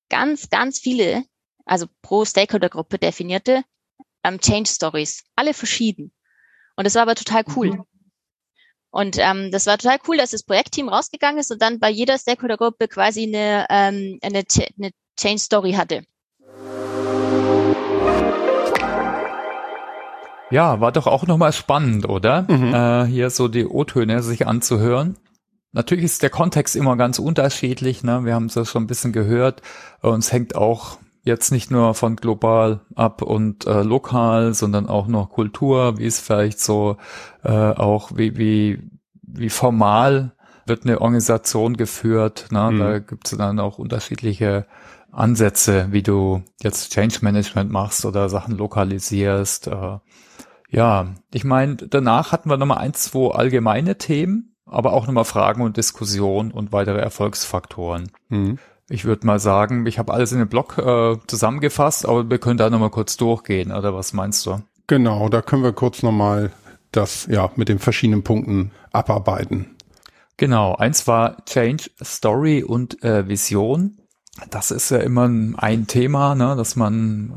[0.10, 1.24] ganz, ganz viele,
[1.66, 3.64] also pro Stakeholder-Gruppe definierte
[4.24, 6.14] ähm, Change Stories, alle verschieden.
[6.76, 7.72] Und das war aber total cool.
[7.72, 7.84] Mhm.
[8.92, 12.18] Und ähm, das war total cool, dass das Projektteam rausgegangen ist und dann bei jeder
[12.18, 14.44] Stakeholder-Gruppe quasi eine, ähm, eine,
[14.78, 16.04] eine Change Story hatte.
[20.50, 22.46] Ja, war doch auch nochmal spannend, oder?
[22.48, 22.74] Mhm.
[22.74, 25.18] Äh, hier so die O-Töne sich anzuhören.
[25.74, 28.04] Natürlich ist der Kontext immer ganz unterschiedlich.
[28.04, 28.24] Ne?
[28.24, 29.62] Wir haben es ja schon ein bisschen gehört.
[30.02, 35.30] Uns hängt auch jetzt nicht nur von global ab und äh, lokal, sondern auch noch
[35.30, 36.96] Kultur, wie es vielleicht so
[37.44, 38.80] äh, auch wie, wie,
[39.22, 40.32] wie formal
[40.66, 42.48] wird eine Organisation geführt.
[42.52, 42.72] Ne?
[42.72, 42.80] Mhm.
[42.80, 44.66] Da gibt es dann auch unterschiedliche
[45.12, 49.68] Ansätze, wie du jetzt Change Management machst oder Sachen lokalisierst.
[49.68, 49.98] Äh,
[50.68, 55.62] ja, ich meine, danach hatten wir nochmal ein, zwei allgemeine Themen, aber auch nochmal Fragen
[55.62, 58.12] und Diskussionen und weitere Erfolgsfaktoren.
[58.30, 58.60] Mhm.
[58.90, 62.58] Ich würde mal sagen, ich habe alles in den Blog äh, zusammengefasst, aber wir können
[62.58, 64.62] da nochmal kurz durchgehen, oder was meinst du?
[64.88, 66.52] Genau, da können wir kurz nochmal
[66.92, 69.76] das ja mit den verschiedenen Punkten abarbeiten.
[70.38, 73.98] Genau, eins war Change, Story und äh, Vision.
[74.50, 77.34] Das ist ja immer ein Thema, ne, dass man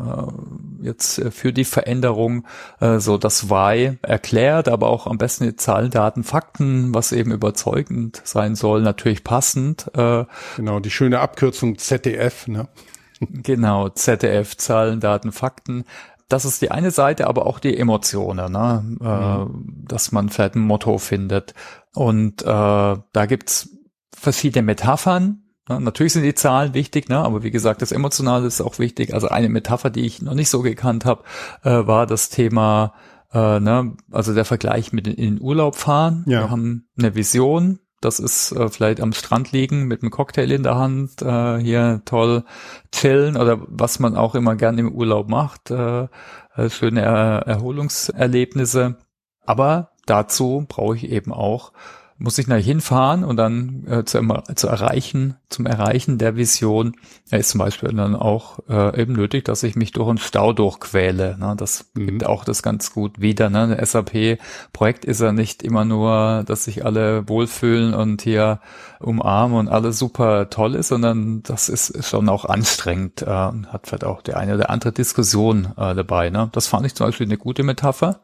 [0.83, 2.47] äh, jetzt für die Veränderung
[2.81, 7.33] äh, so das Why erklärt, aber auch am besten die Zahlen, Daten, Fakten, was eben
[7.33, 9.91] überzeugend sein soll, natürlich passend.
[9.95, 10.25] Äh,
[10.57, 12.69] genau, die schöne Abkürzung ZDF, ne?
[13.21, 15.85] Genau, ZDF, Zahlen, Daten, Fakten
[16.31, 18.97] das ist die eine Seite, aber auch die Emotionen, ne?
[19.01, 19.85] Äh, mhm.
[19.87, 21.55] dass man vielleicht ein Motto findet.
[21.93, 23.69] Und äh, da gibt's
[24.17, 25.43] verschiedene Metaphern.
[25.71, 25.81] Ne?
[25.81, 27.19] Natürlich sind die Zahlen wichtig, ne?
[27.19, 29.15] aber wie gesagt, das Emotionale ist auch wichtig.
[29.15, 31.23] Also eine Metapher, die ich noch nicht so gekannt habe,
[31.63, 32.95] äh, war das Thema,
[33.33, 33.97] äh, ne?
[34.11, 36.25] also der Vergleich mit in den Urlaub fahren.
[36.27, 36.41] Ja.
[36.41, 40.63] Wir haben eine Vision, das ist äh, vielleicht am Strand liegen mit einem Cocktail in
[40.63, 42.45] der Hand, äh, hier toll
[42.93, 46.09] chillen oder was man auch immer gerne im Urlaub macht, äh,
[46.57, 48.97] äh schöne er Erholungserlebnisse.
[49.45, 51.73] Aber dazu brauche ich eben auch
[52.21, 54.21] muss ich nach hinfahren und dann äh, zu,
[54.55, 56.95] zu, erreichen, zum Erreichen der Vision
[57.31, 60.53] ja, ist zum Beispiel dann auch äh, eben nötig, dass ich mich durch einen Stau
[60.53, 61.39] durchquäle.
[61.39, 61.55] Ne?
[61.57, 62.07] Das mhm.
[62.07, 63.49] gibt auch das ganz gut wieder.
[63.49, 63.75] Ne?
[63.77, 68.61] Ein SAP-Projekt ist ja nicht immer nur, dass sich alle wohlfühlen und hier
[69.01, 74.05] umarmen und alles super toll ist, sondern das ist schon auch anstrengend äh, hat vielleicht
[74.05, 76.29] auch die eine oder andere Diskussion äh, dabei.
[76.29, 76.51] Ne?
[76.53, 78.21] Das fand ich zum Beispiel eine gute Metapher.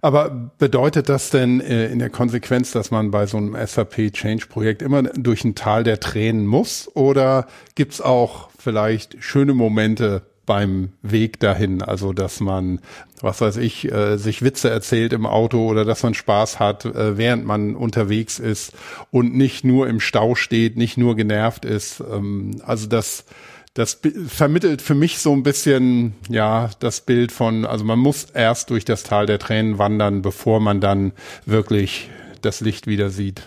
[0.00, 4.46] Aber bedeutet das denn äh, in der Konsequenz, dass man bei so einem SAP Change
[4.46, 6.90] Projekt immer durch ein Tal der Tränen muss?
[6.94, 11.82] Oder gibt's auch vielleicht schöne Momente beim Weg dahin?
[11.82, 12.80] Also, dass man,
[13.20, 17.16] was weiß ich, äh, sich Witze erzählt im Auto oder dass man Spaß hat, äh,
[17.18, 18.72] während man unterwegs ist
[19.10, 22.00] und nicht nur im Stau steht, nicht nur genervt ist.
[22.00, 23.24] Ähm, also, das,
[23.76, 28.70] das vermittelt für mich so ein bisschen, ja, das Bild von, also man muss erst
[28.70, 31.12] durch das Tal der Tränen wandern, bevor man dann
[31.44, 32.08] wirklich
[32.40, 33.42] das Licht wieder sieht.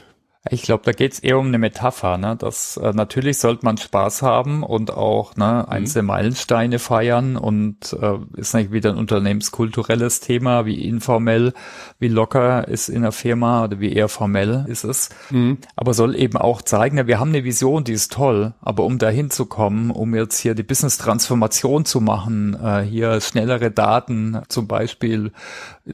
[0.50, 2.18] Ich glaube, da geht's eher um eine Metapher.
[2.18, 2.38] Ne?
[2.40, 5.72] Das, äh, natürlich sollte man Spaß haben und auch ne, mhm.
[5.72, 11.54] einzelne Meilensteine feiern und äh, ist natürlich wieder ein unternehmenskulturelles Thema, wie informell,
[12.00, 15.10] wie locker ist in der Firma oder wie eher formell ist es.
[15.30, 15.58] Mhm.
[15.76, 18.98] Aber soll eben auch zeigen, ja, wir haben eine Vision, die ist toll, aber um
[18.98, 24.70] dahin zu kommen, um jetzt hier die Business-Transformation zu machen, äh, hier schnellere Daten, zum
[24.70, 25.34] Beispiel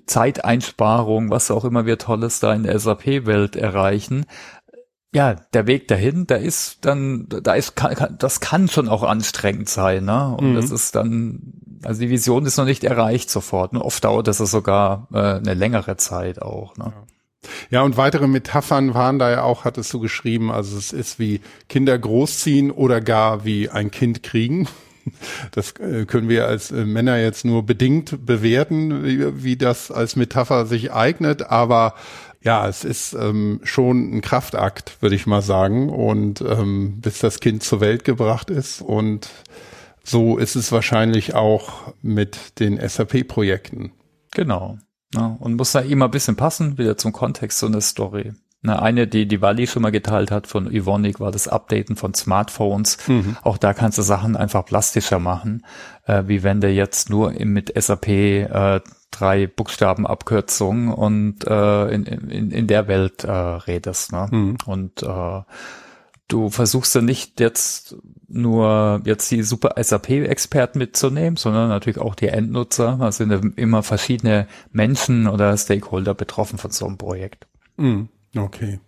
[0.06, 4.26] Zeiteinsparung, was auch immer wir Tolles da in der SAP-Welt erreichen,
[5.16, 9.70] ja, der Weg dahin, da ist dann, da ist, kann, das kann schon auch anstrengend
[9.70, 10.36] sein, ne?
[10.38, 10.56] Und mhm.
[10.56, 11.54] das ist dann,
[11.84, 13.72] also die Vision ist noch nicht erreicht sofort.
[13.72, 16.92] Und oft dauert das sogar äh, eine längere Zeit auch, ne?
[17.70, 21.40] Ja, und weitere Metaphern waren da ja auch, hattest du geschrieben, also es ist wie
[21.70, 24.68] Kinder großziehen oder gar wie ein Kind kriegen.
[25.52, 30.16] Das äh, können wir als äh, Männer jetzt nur bedingt bewerten, wie, wie das als
[30.16, 31.96] Metapher sich eignet, aber
[32.46, 35.90] ja, es ist ähm, schon ein Kraftakt, würde ich mal sagen.
[35.90, 38.82] Und ähm, bis das Kind zur Welt gebracht ist.
[38.84, 39.30] Und
[40.04, 43.92] so ist es wahrscheinlich auch mit den SAP-Projekten.
[44.32, 44.78] Genau.
[45.16, 48.34] Ja, und muss da immer ein bisschen passen, wieder zum Kontext so eine Story.
[48.66, 52.16] Na, eine, die die Wally schon mal geteilt hat von Ivonic, war das Updaten von
[52.16, 52.98] Smartphones.
[53.08, 53.38] Mhm.
[53.44, 55.64] Auch da kannst du Sachen einfach plastischer machen,
[56.08, 62.52] äh, wie wenn du jetzt nur mit SAP äh, drei Buchstabenabkürzungen und äh, in, in,
[62.52, 64.12] in der Welt äh, redest.
[64.12, 64.28] Ne?
[64.32, 64.58] Mhm.
[64.66, 65.42] Und äh,
[66.28, 67.98] du versuchst dann nicht jetzt
[68.28, 72.98] nur jetzt die super SAP-Experten mitzunehmen, sondern natürlich auch die Endnutzer.
[73.00, 77.46] Da sind immer verschiedene Menschen oder Stakeholder betroffen von so einem Projekt.
[77.78, 78.10] Mhm.
[78.38, 78.80] Okay.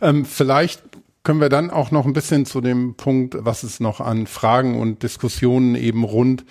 [0.00, 0.82] Ähm, vielleicht
[1.22, 4.78] können wir dann auch noch ein bisschen zu dem Punkt, was es noch an Fragen
[4.78, 6.44] und Diskussionen eben rund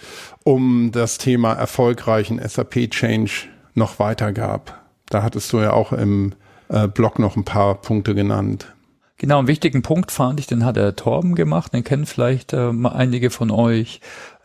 [0.44, 4.84] um das Thema erfolgreichen SAP-Change noch weiter gab.
[5.10, 6.34] Da hattest du ja auch im
[6.70, 8.74] äh, Blog noch ein paar Punkte genannt.
[9.18, 12.72] Genau, einen wichtigen Punkt fand ich, den hat der Torben gemacht, den kennen vielleicht äh,
[12.84, 14.02] einige von euch,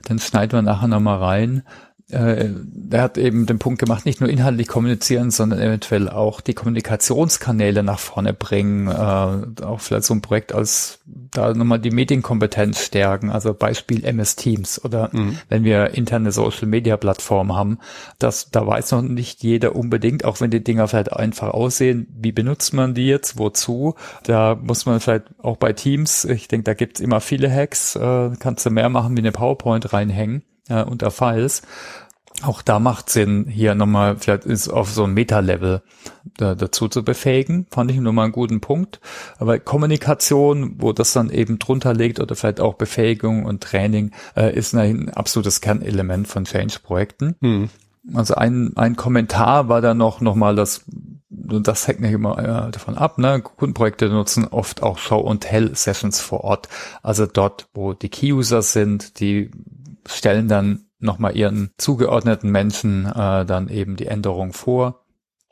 [0.09, 1.63] den schneiden wir nachher nochmal rein
[2.11, 2.49] äh,
[2.91, 7.83] er hat eben den Punkt gemacht, nicht nur inhaltlich kommunizieren, sondern eventuell auch die Kommunikationskanäle
[7.83, 13.31] nach vorne bringen, äh, auch vielleicht so ein Projekt als da nochmal die Medienkompetenz stärken,
[13.31, 15.39] also Beispiel MS Teams oder mhm.
[15.51, 17.79] wenn wir interne Social Media Plattformen haben,
[18.19, 22.33] das, da weiß noch nicht jeder unbedingt, auch wenn die Dinger vielleicht einfach aussehen, wie
[22.33, 26.73] benutzt man die jetzt, wozu, da muss man vielleicht auch bei Teams, ich denke, da
[26.73, 31.11] gibt's immer viele Hacks, äh, kannst du mehr machen wie eine PowerPoint reinhängen äh, unter
[31.11, 31.63] Files.
[32.43, 35.83] Auch da macht Sinn, hier nochmal vielleicht ist auf so ein Meta-Level
[36.37, 37.67] da, dazu zu befähigen.
[37.71, 39.01] Fand ich nochmal einen guten Punkt.
[39.39, 44.55] Aber Kommunikation, wo das dann eben drunter liegt oder vielleicht auch Befähigung und Training, äh,
[44.55, 47.35] ist ein absolutes Kernelement von Change-Projekten.
[47.41, 47.71] Hm.
[48.15, 50.85] Also ein, ein Kommentar war da noch, noch mal das
[51.31, 53.41] das hängt nicht immer äh, davon ab, ne?
[53.41, 56.69] Kundenprojekte nutzen oft auch Show- und Tell-Sessions vor Ort.
[57.03, 59.51] Also dort, wo die Key-User sind, die
[60.09, 65.05] stellen dann nochmal ihren zugeordneten Menschen äh, dann eben die Änderung vor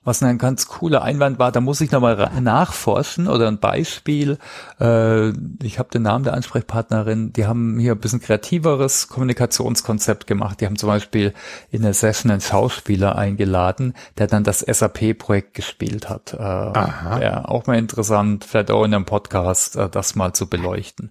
[0.06, 4.38] was ein ganz cooler Einwand war, da muss ich nochmal nachforschen oder ein Beispiel.
[4.80, 5.30] Äh,
[5.62, 10.60] ich habe den Namen der Ansprechpartnerin, die haben hier ein bisschen kreativeres Kommunikationskonzept gemacht.
[10.60, 11.34] Die haben zum Beispiel
[11.72, 16.34] in der Session einen Schauspieler eingeladen, der dann das SAP-Projekt gespielt hat.
[16.34, 21.10] Äh, ja, auch mal interessant, vielleicht auch in einem Podcast äh, das mal zu beleuchten.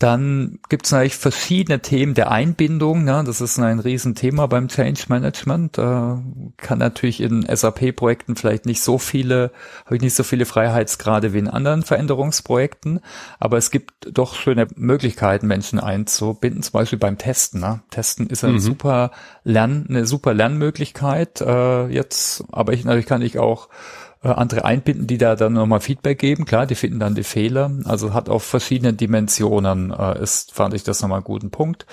[0.00, 3.04] Dann gibt es natürlich verschiedene Themen der Einbindung.
[3.04, 3.22] Ne?
[3.24, 5.78] Das ist ein Riesenthema beim Change Management.
[5.78, 6.16] Äh,
[6.56, 9.52] kann natürlich in SAP-Projekten vielleicht nicht so viele,
[9.84, 13.00] habe ich nicht so viele Freiheitsgrade wie in anderen Veränderungsprojekten.
[13.38, 17.60] Aber es gibt doch schöne Möglichkeiten, Menschen einzubinden, zum Beispiel beim Testen.
[17.60, 17.80] Ne?
[17.90, 18.60] Testen ist ein mhm.
[18.60, 19.12] super
[19.44, 21.40] Lern, eine super Lernmöglichkeit.
[21.40, 23.68] Äh, jetzt, aber ich natürlich kann ich auch
[24.24, 26.46] äh, andere einbinden, die da dann nochmal Feedback geben.
[26.46, 27.70] Klar, die finden dann die Fehler.
[27.84, 31.86] Also hat auf verschiedenen Dimensionen äh, ist, fand ich das nochmal einen guten Punkt.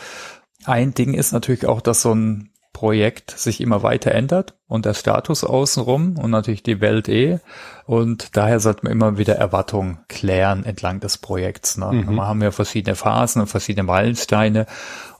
[0.64, 4.94] Ein Ding ist natürlich auch, dass so ein Projekt sich immer weiter ändert und der
[4.94, 7.40] Status außenrum und natürlich die Welt eh.
[7.86, 11.78] Und daher sollte man immer wieder Erwartungen klären entlang des Projekts.
[11.78, 11.92] Ne?
[11.92, 12.16] Mhm.
[12.16, 14.68] Wir haben ja verschiedene Phasen und verschiedene Meilensteine.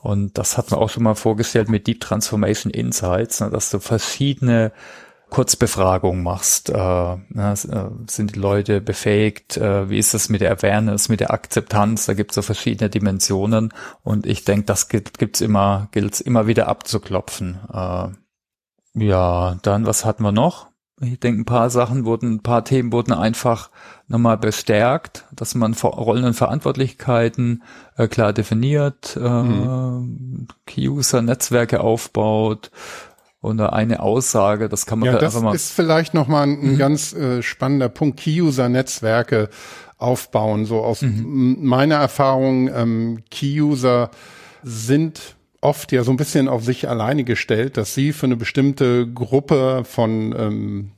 [0.02, 3.50] Und das hat man auch schon mal vorgestellt mit Deep Transformation Insights, ne?
[3.50, 4.72] dass du verschiedene
[5.32, 6.70] Kurzbefragung machst.
[6.70, 9.56] Äh, na, äh, sind die Leute befähigt?
[9.58, 12.06] Äh, wie ist es mit der Awareness, mit der Akzeptanz?
[12.06, 16.48] Da gibt es so verschiedene Dimensionen und ich denke, das gilt, gibt's immer, gilt's immer
[16.48, 17.60] wieder abzuklopfen.
[17.74, 18.10] Äh,
[18.94, 20.68] ja, dann was hatten wir noch?
[21.00, 23.72] Ich denke, ein paar Sachen wurden, ein paar Themen wurden einfach
[24.08, 27.64] nochmal bestärkt, dass man Rollen und Verantwortlichkeiten
[27.96, 30.48] äh, klar definiert, äh, mhm.
[30.68, 32.70] Key-User-Netzwerke aufbaut,
[33.42, 35.56] oder eine Aussage, das kann man ja, das mal.
[35.56, 36.78] ist vielleicht nochmal ein, ein mhm.
[36.78, 38.20] ganz äh, spannender Punkt.
[38.20, 39.50] Key-User-Netzwerke
[39.98, 40.66] aufbauen.
[40.66, 41.58] So aus mhm.
[41.62, 44.12] meiner Erfahrung, ähm, Key-User
[44.64, 49.12] sind oft ja so ein bisschen auf sich alleine gestellt, dass sie für eine bestimmte
[49.12, 50.92] Gruppe von ähm,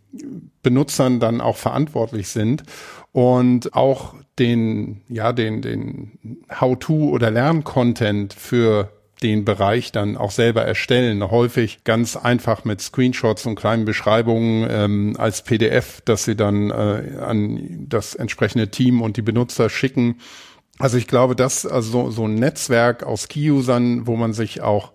[0.61, 2.63] Benutzern dann auch verantwortlich sind
[3.11, 8.91] und auch den, ja, den, den How-to oder Lern-Content für
[9.23, 11.23] den Bereich dann auch selber erstellen.
[11.31, 17.17] Häufig ganz einfach mit Screenshots und kleinen Beschreibungen ähm, als PDF, dass sie dann äh,
[17.19, 20.19] an das entsprechende Team und die Benutzer schicken.
[20.77, 24.91] Also ich glaube, dass also so ein Netzwerk aus Key-Usern, wo man sich auch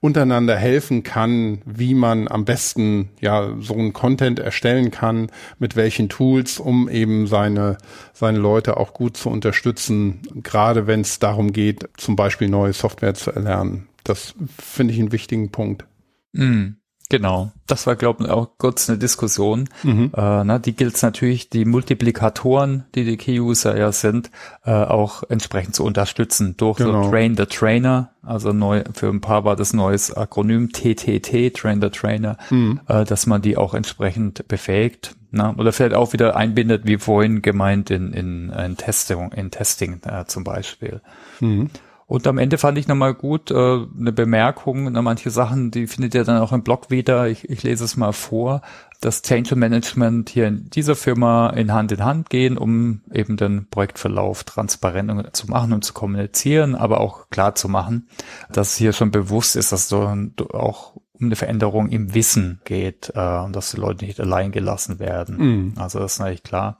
[0.00, 6.08] untereinander helfen kann, wie man am besten ja so einen Content erstellen kann, mit welchen
[6.08, 7.78] Tools, um eben seine
[8.12, 13.14] seine Leute auch gut zu unterstützen, gerade wenn es darum geht, zum Beispiel neue Software
[13.14, 13.88] zu erlernen.
[14.04, 15.84] Das finde ich einen wichtigen Punkt.
[16.32, 16.77] Mm.
[17.10, 19.70] Genau, das war, glaube ich, auch kurz eine Diskussion.
[19.82, 20.12] Mhm.
[20.14, 24.30] Äh, na, die gilt es natürlich, die Multiplikatoren, die die Key-User ja sind,
[24.64, 27.04] äh, auch entsprechend zu unterstützen durch genau.
[27.04, 28.10] so Train the Trainer.
[28.22, 32.80] Also neu für ein paar war das neues Akronym TTT, Train the Trainer, mhm.
[32.88, 35.16] äh, dass man die auch entsprechend befähigt.
[35.30, 40.00] Na, oder vielleicht auch wieder einbindet, wie vorhin gemeint, in, in, in Testing, in Testing
[40.04, 41.00] äh, zum Beispiel.
[41.40, 41.70] Mhm.
[42.08, 46.14] Und am Ende fand ich nochmal gut äh, eine Bemerkung, na, manche Sachen, die findet
[46.14, 47.28] ihr dann auch im Blog wieder.
[47.28, 48.62] Ich, ich lese es mal vor.
[49.02, 53.68] Das Change Management hier in dieser Firma in Hand in Hand gehen, um eben den
[53.68, 58.08] Projektverlauf transparent zu machen und zu kommunizieren, aber auch klar zu machen,
[58.50, 60.10] dass hier schon bewusst ist, dass so
[60.54, 64.98] auch um eine Veränderung im Wissen geht äh, und dass die Leute nicht allein gelassen
[64.98, 65.36] werden.
[65.36, 65.74] Mhm.
[65.76, 66.78] Also das ist eigentlich klar.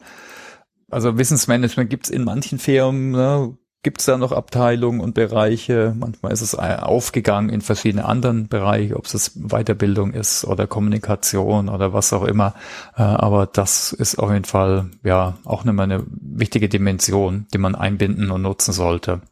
[0.91, 5.95] Also Wissensmanagement gibt es in manchen Firmen, ne, gibt es da noch Abteilungen und Bereiche.
[5.97, 11.93] Manchmal ist es aufgegangen in verschiedene anderen Bereiche, ob es Weiterbildung ist oder Kommunikation oder
[11.93, 12.55] was auch immer.
[12.97, 17.75] Äh, aber das ist auf jeden Fall ja auch eine, eine wichtige Dimension, die man
[17.75, 19.23] einbinden und nutzen sollte.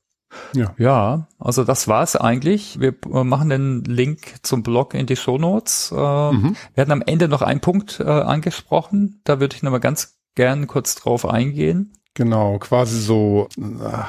[0.55, 0.75] Ja.
[0.79, 2.79] ja, also das war's eigentlich.
[2.79, 5.93] Wir machen den Link zum Blog in die Show Notes.
[5.93, 6.57] Äh, mhm.
[6.75, 9.21] Wir hatten am Ende noch einen Punkt äh, angesprochen.
[9.25, 11.93] Da würde ich nochmal ganz gern kurz drauf eingehen.
[12.17, 13.47] Genau, quasi so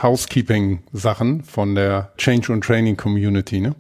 [0.02, 3.76] Housekeeping-Sachen von der Change und Training Community, ne?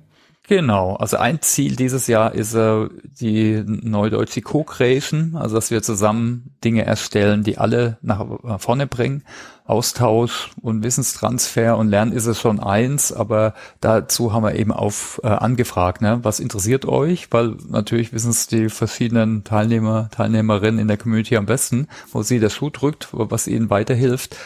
[0.47, 2.87] Genau, also ein Ziel dieses Jahr ist äh,
[3.19, 8.25] die neudeutsche Co-Creation, also dass wir zusammen Dinge erstellen, die alle nach
[8.59, 9.23] vorne bringen.
[9.65, 15.19] Austausch und Wissenstransfer und Lernen ist es schon eins, aber dazu haben wir eben auf
[15.23, 16.19] äh, angefragt, ne?
[16.23, 17.27] was interessiert euch?
[17.31, 22.39] Weil natürlich wissen es die verschiedenen Teilnehmer, Teilnehmerinnen in der Community am besten, wo sie
[22.39, 24.37] der Schuh drückt, was ihnen weiterhilft.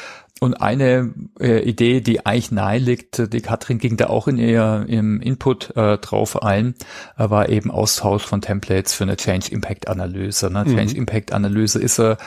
[0.44, 4.86] Und eine äh, Idee, die eigentlich nahe liegt, die Katrin ging da auch in ihr
[4.88, 6.74] im Input äh, drauf ein,
[7.16, 10.50] äh, war eben Austausch von Templates für eine Change Impact Analyse.
[10.50, 10.66] Ne?
[10.66, 10.76] Mhm.
[10.76, 12.18] Change Impact Analyse ist äh,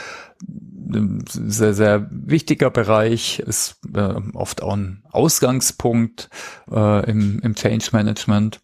[0.92, 6.30] ein sehr, sehr wichtiger Bereich, ist äh, oft auch ein Ausgangspunkt
[6.70, 8.60] äh, im, im Change Management.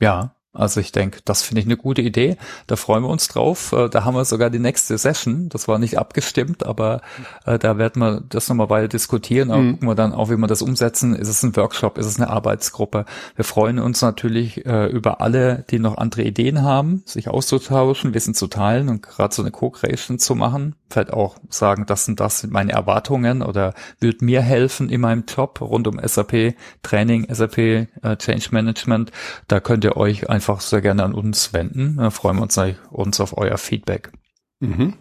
[0.00, 2.36] Ja, also ich denke, das finde ich eine gute Idee.
[2.68, 3.72] Da freuen wir uns drauf.
[3.72, 5.48] Äh, da haben wir sogar die nächste Session.
[5.48, 7.00] Das war nicht abgestimmt, aber
[7.44, 9.50] äh, da werden wir das nochmal weiter diskutieren.
[9.50, 9.72] Aber mhm.
[9.72, 11.14] gucken wir dann auch, wie wir das umsetzen.
[11.16, 11.98] Ist es ein Workshop?
[11.98, 13.04] Ist es eine Arbeitsgruppe?
[13.34, 18.34] Wir freuen uns natürlich äh, über alle, die noch andere Ideen haben, sich auszutauschen, Wissen
[18.34, 20.76] zu teilen und gerade so eine Co-Creation zu machen.
[20.94, 25.24] Vielleicht auch sagen, das sind das sind meine Erwartungen oder wird mir helfen in meinem
[25.26, 29.10] Job rund um SAP Training, SAP äh, Change Management.
[29.48, 31.96] Da könnt ihr euch einfach sehr gerne an uns wenden.
[31.96, 32.56] Da freuen wir uns,
[32.90, 34.12] uns auf euer Feedback.
[34.60, 34.94] Mhm.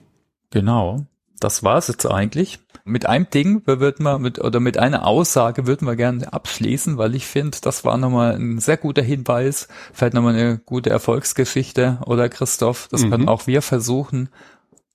[0.49, 1.05] Genau.
[1.39, 2.59] Das war es jetzt eigentlich.
[2.85, 7.13] Mit einem Ding würden wir mit, oder mit einer Aussage würden wir gerne abschließen, weil
[7.15, 12.29] ich finde, das war nochmal ein sehr guter Hinweis, vielleicht nochmal eine gute Erfolgsgeschichte, oder
[12.29, 12.87] Christoph?
[12.89, 13.11] Das mhm.
[13.11, 14.29] können auch wir versuchen.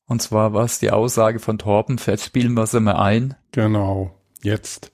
[0.09, 3.35] Und zwar war es die Aussage von Torben, vielleicht spielen wir sie mal ein.
[3.53, 4.19] Genau.
[4.43, 4.91] Jetzt.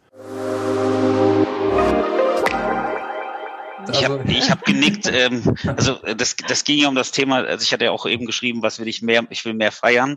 [3.93, 5.07] Ich habe also, ich hab genickt.
[5.13, 7.45] Ähm, also das, das ging ja um das Thema.
[7.45, 9.25] Also ich hatte ja auch eben geschrieben, was will ich mehr?
[9.31, 10.17] Ich will mehr feiern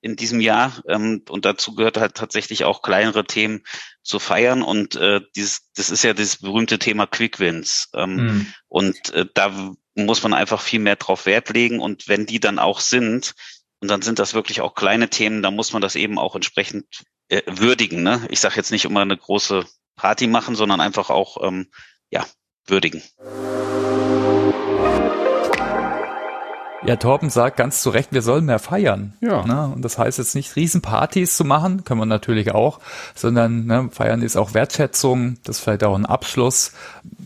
[0.00, 0.82] in diesem Jahr.
[0.88, 3.62] Ähm, und dazu gehört halt tatsächlich auch kleinere Themen
[4.02, 4.62] zu feiern.
[4.62, 7.90] Und äh, dieses, das ist ja das berühmte Thema Quick Wins.
[7.94, 8.46] Ähm, mhm.
[8.66, 9.52] Und äh, da
[9.94, 11.78] muss man einfach viel mehr drauf Wert legen.
[11.78, 13.34] Und wenn die dann auch sind,
[13.82, 17.04] und dann sind das wirklich auch kleine Themen, dann muss man das eben auch entsprechend
[17.28, 18.04] äh, würdigen.
[18.04, 18.24] Ne?
[18.30, 19.66] Ich sage jetzt nicht immer eine große
[19.96, 21.68] Party machen, sondern einfach auch ähm,
[22.08, 22.24] ja
[22.64, 23.02] würdigen.
[26.84, 29.12] Ja, Torben sagt ganz zu Recht, wir sollen mehr feiern.
[29.20, 29.46] Ja.
[29.46, 29.72] Ne?
[29.72, 32.80] Und das heißt jetzt nicht Riesenpartys zu machen, können wir natürlich auch,
[33.14, 36.72] sondern ne, feiern ist auch Wertschätzung, das ist vielleicht auch ein Abschluss.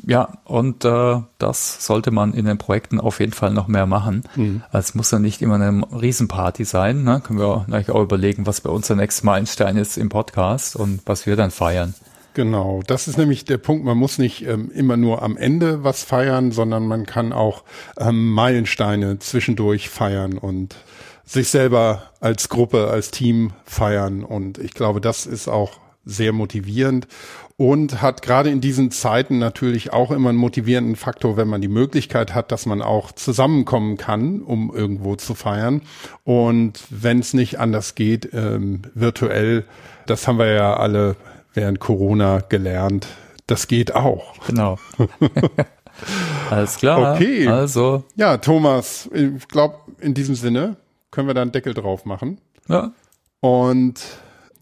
[0.07, 4.25] Ja, und äh, das sollte man in den Projekten auf jeden Fall noch mehr machen.
[4.37, 4.63] Mhm.
[4.73, 7.03] Es muss ja nicht immer eine Riesenparty sein.
[7.03, 7.21] Ne?
[7.25, 11.01] Können wir auch, auch überlegen, was bei uns der nächste Meilenstein ist im Podcast und
[11.07, 11.95] was wir dann feiern.
[12.37, 13.87] Genau, das ist nämlich der Punkt.
[13.87, 17.65] Man muss nicht ähm, immer nur am Ende was feiern, sondern man kann auch
[17.99, 20.77] ähm, Meilensteine zwischendurch feiern und
[21.25, 24.23] sich selber als Gruppe, als Team feiern.
[24.23, 27.09] Und ich glaube, das ist auch sehr motivierend
[27.57, 31.69] und hat gerade in diesen Zeiten natürlich auch immer einen motivierenden Faktor, wenn man die
[31.69, 35.81] Möglichkeit hat, dass man auch zusammenkommen kann, um irgendwo zu feiern.
[36.23, 39.65] Und wenn es nicht anders geht, ähm, virtuell,
[40.05, 41.17] das haben wir ja alle
[41.57, 43.09] während Corona gelernt.
[43.47, 44.47] Das geht auch.
[44.47, 44.79] Genau.
[46.51, 47.15] Alles klar.
[47.15, 47.49] Okay.
[47.49, 48.05] Also.
[48.17, 50.77] Ja, Thomas, ich glaube, in diesem Sinne
[51.11, 52.41] können wir da einen Deckel drauf machen.
[52.69, 52.93] Ja.
[53.41, 54.01] Und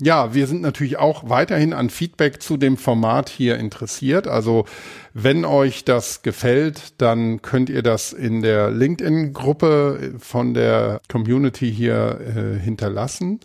[0.00, 4.26] ja, wir sind natürlich auch weiterhin an Feedback zu dem Format hier interessiert.
[4.26, 4.66] Also
[5.12, 12.20] wenn euch das gefällt, dann könnt ihr das in der LinkedIn-Gruppe von der Community hier
[12.20, 13.40] äh, hinterlassen.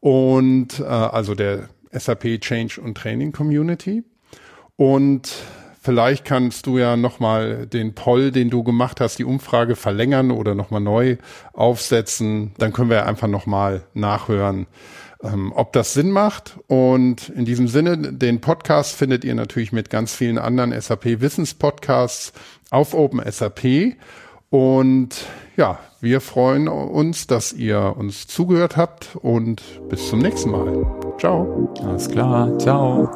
[0.00, 4.04] Und äh, also der SAP Change und Training Community.
[4.76, 5.32] Und
[5.80, 10.54] vielleicht kannst du ja nochmal den Poll, den du gemacht hast, die Umfrage verlängern oder
[10.54, 11.16] nochmal neu
[11.52, 12.52] aufsetzen.
[12.58, 14.66] Dann können wir einfach nochmal nachhören,
[15.22, 16.58] ähm, ob das Sinn macht.
[16.66, 22.32] Und in diesem Sinne, den Podcast findet ihr natürlich mit ganz vielen anderen SAP Wissenspodcasts
[22.70, 23.96] auf OpenSAP.
[24.50, 25.26] Und
[25.56, 30.97] ja, wir freuen uns, dass ihr uns zugehört habt und bis zum nächsten Mal.
[31.18, 31.68] Ciao.
[31.84, 32.56] Alles klar.
[32.58, 33.08] Ciao.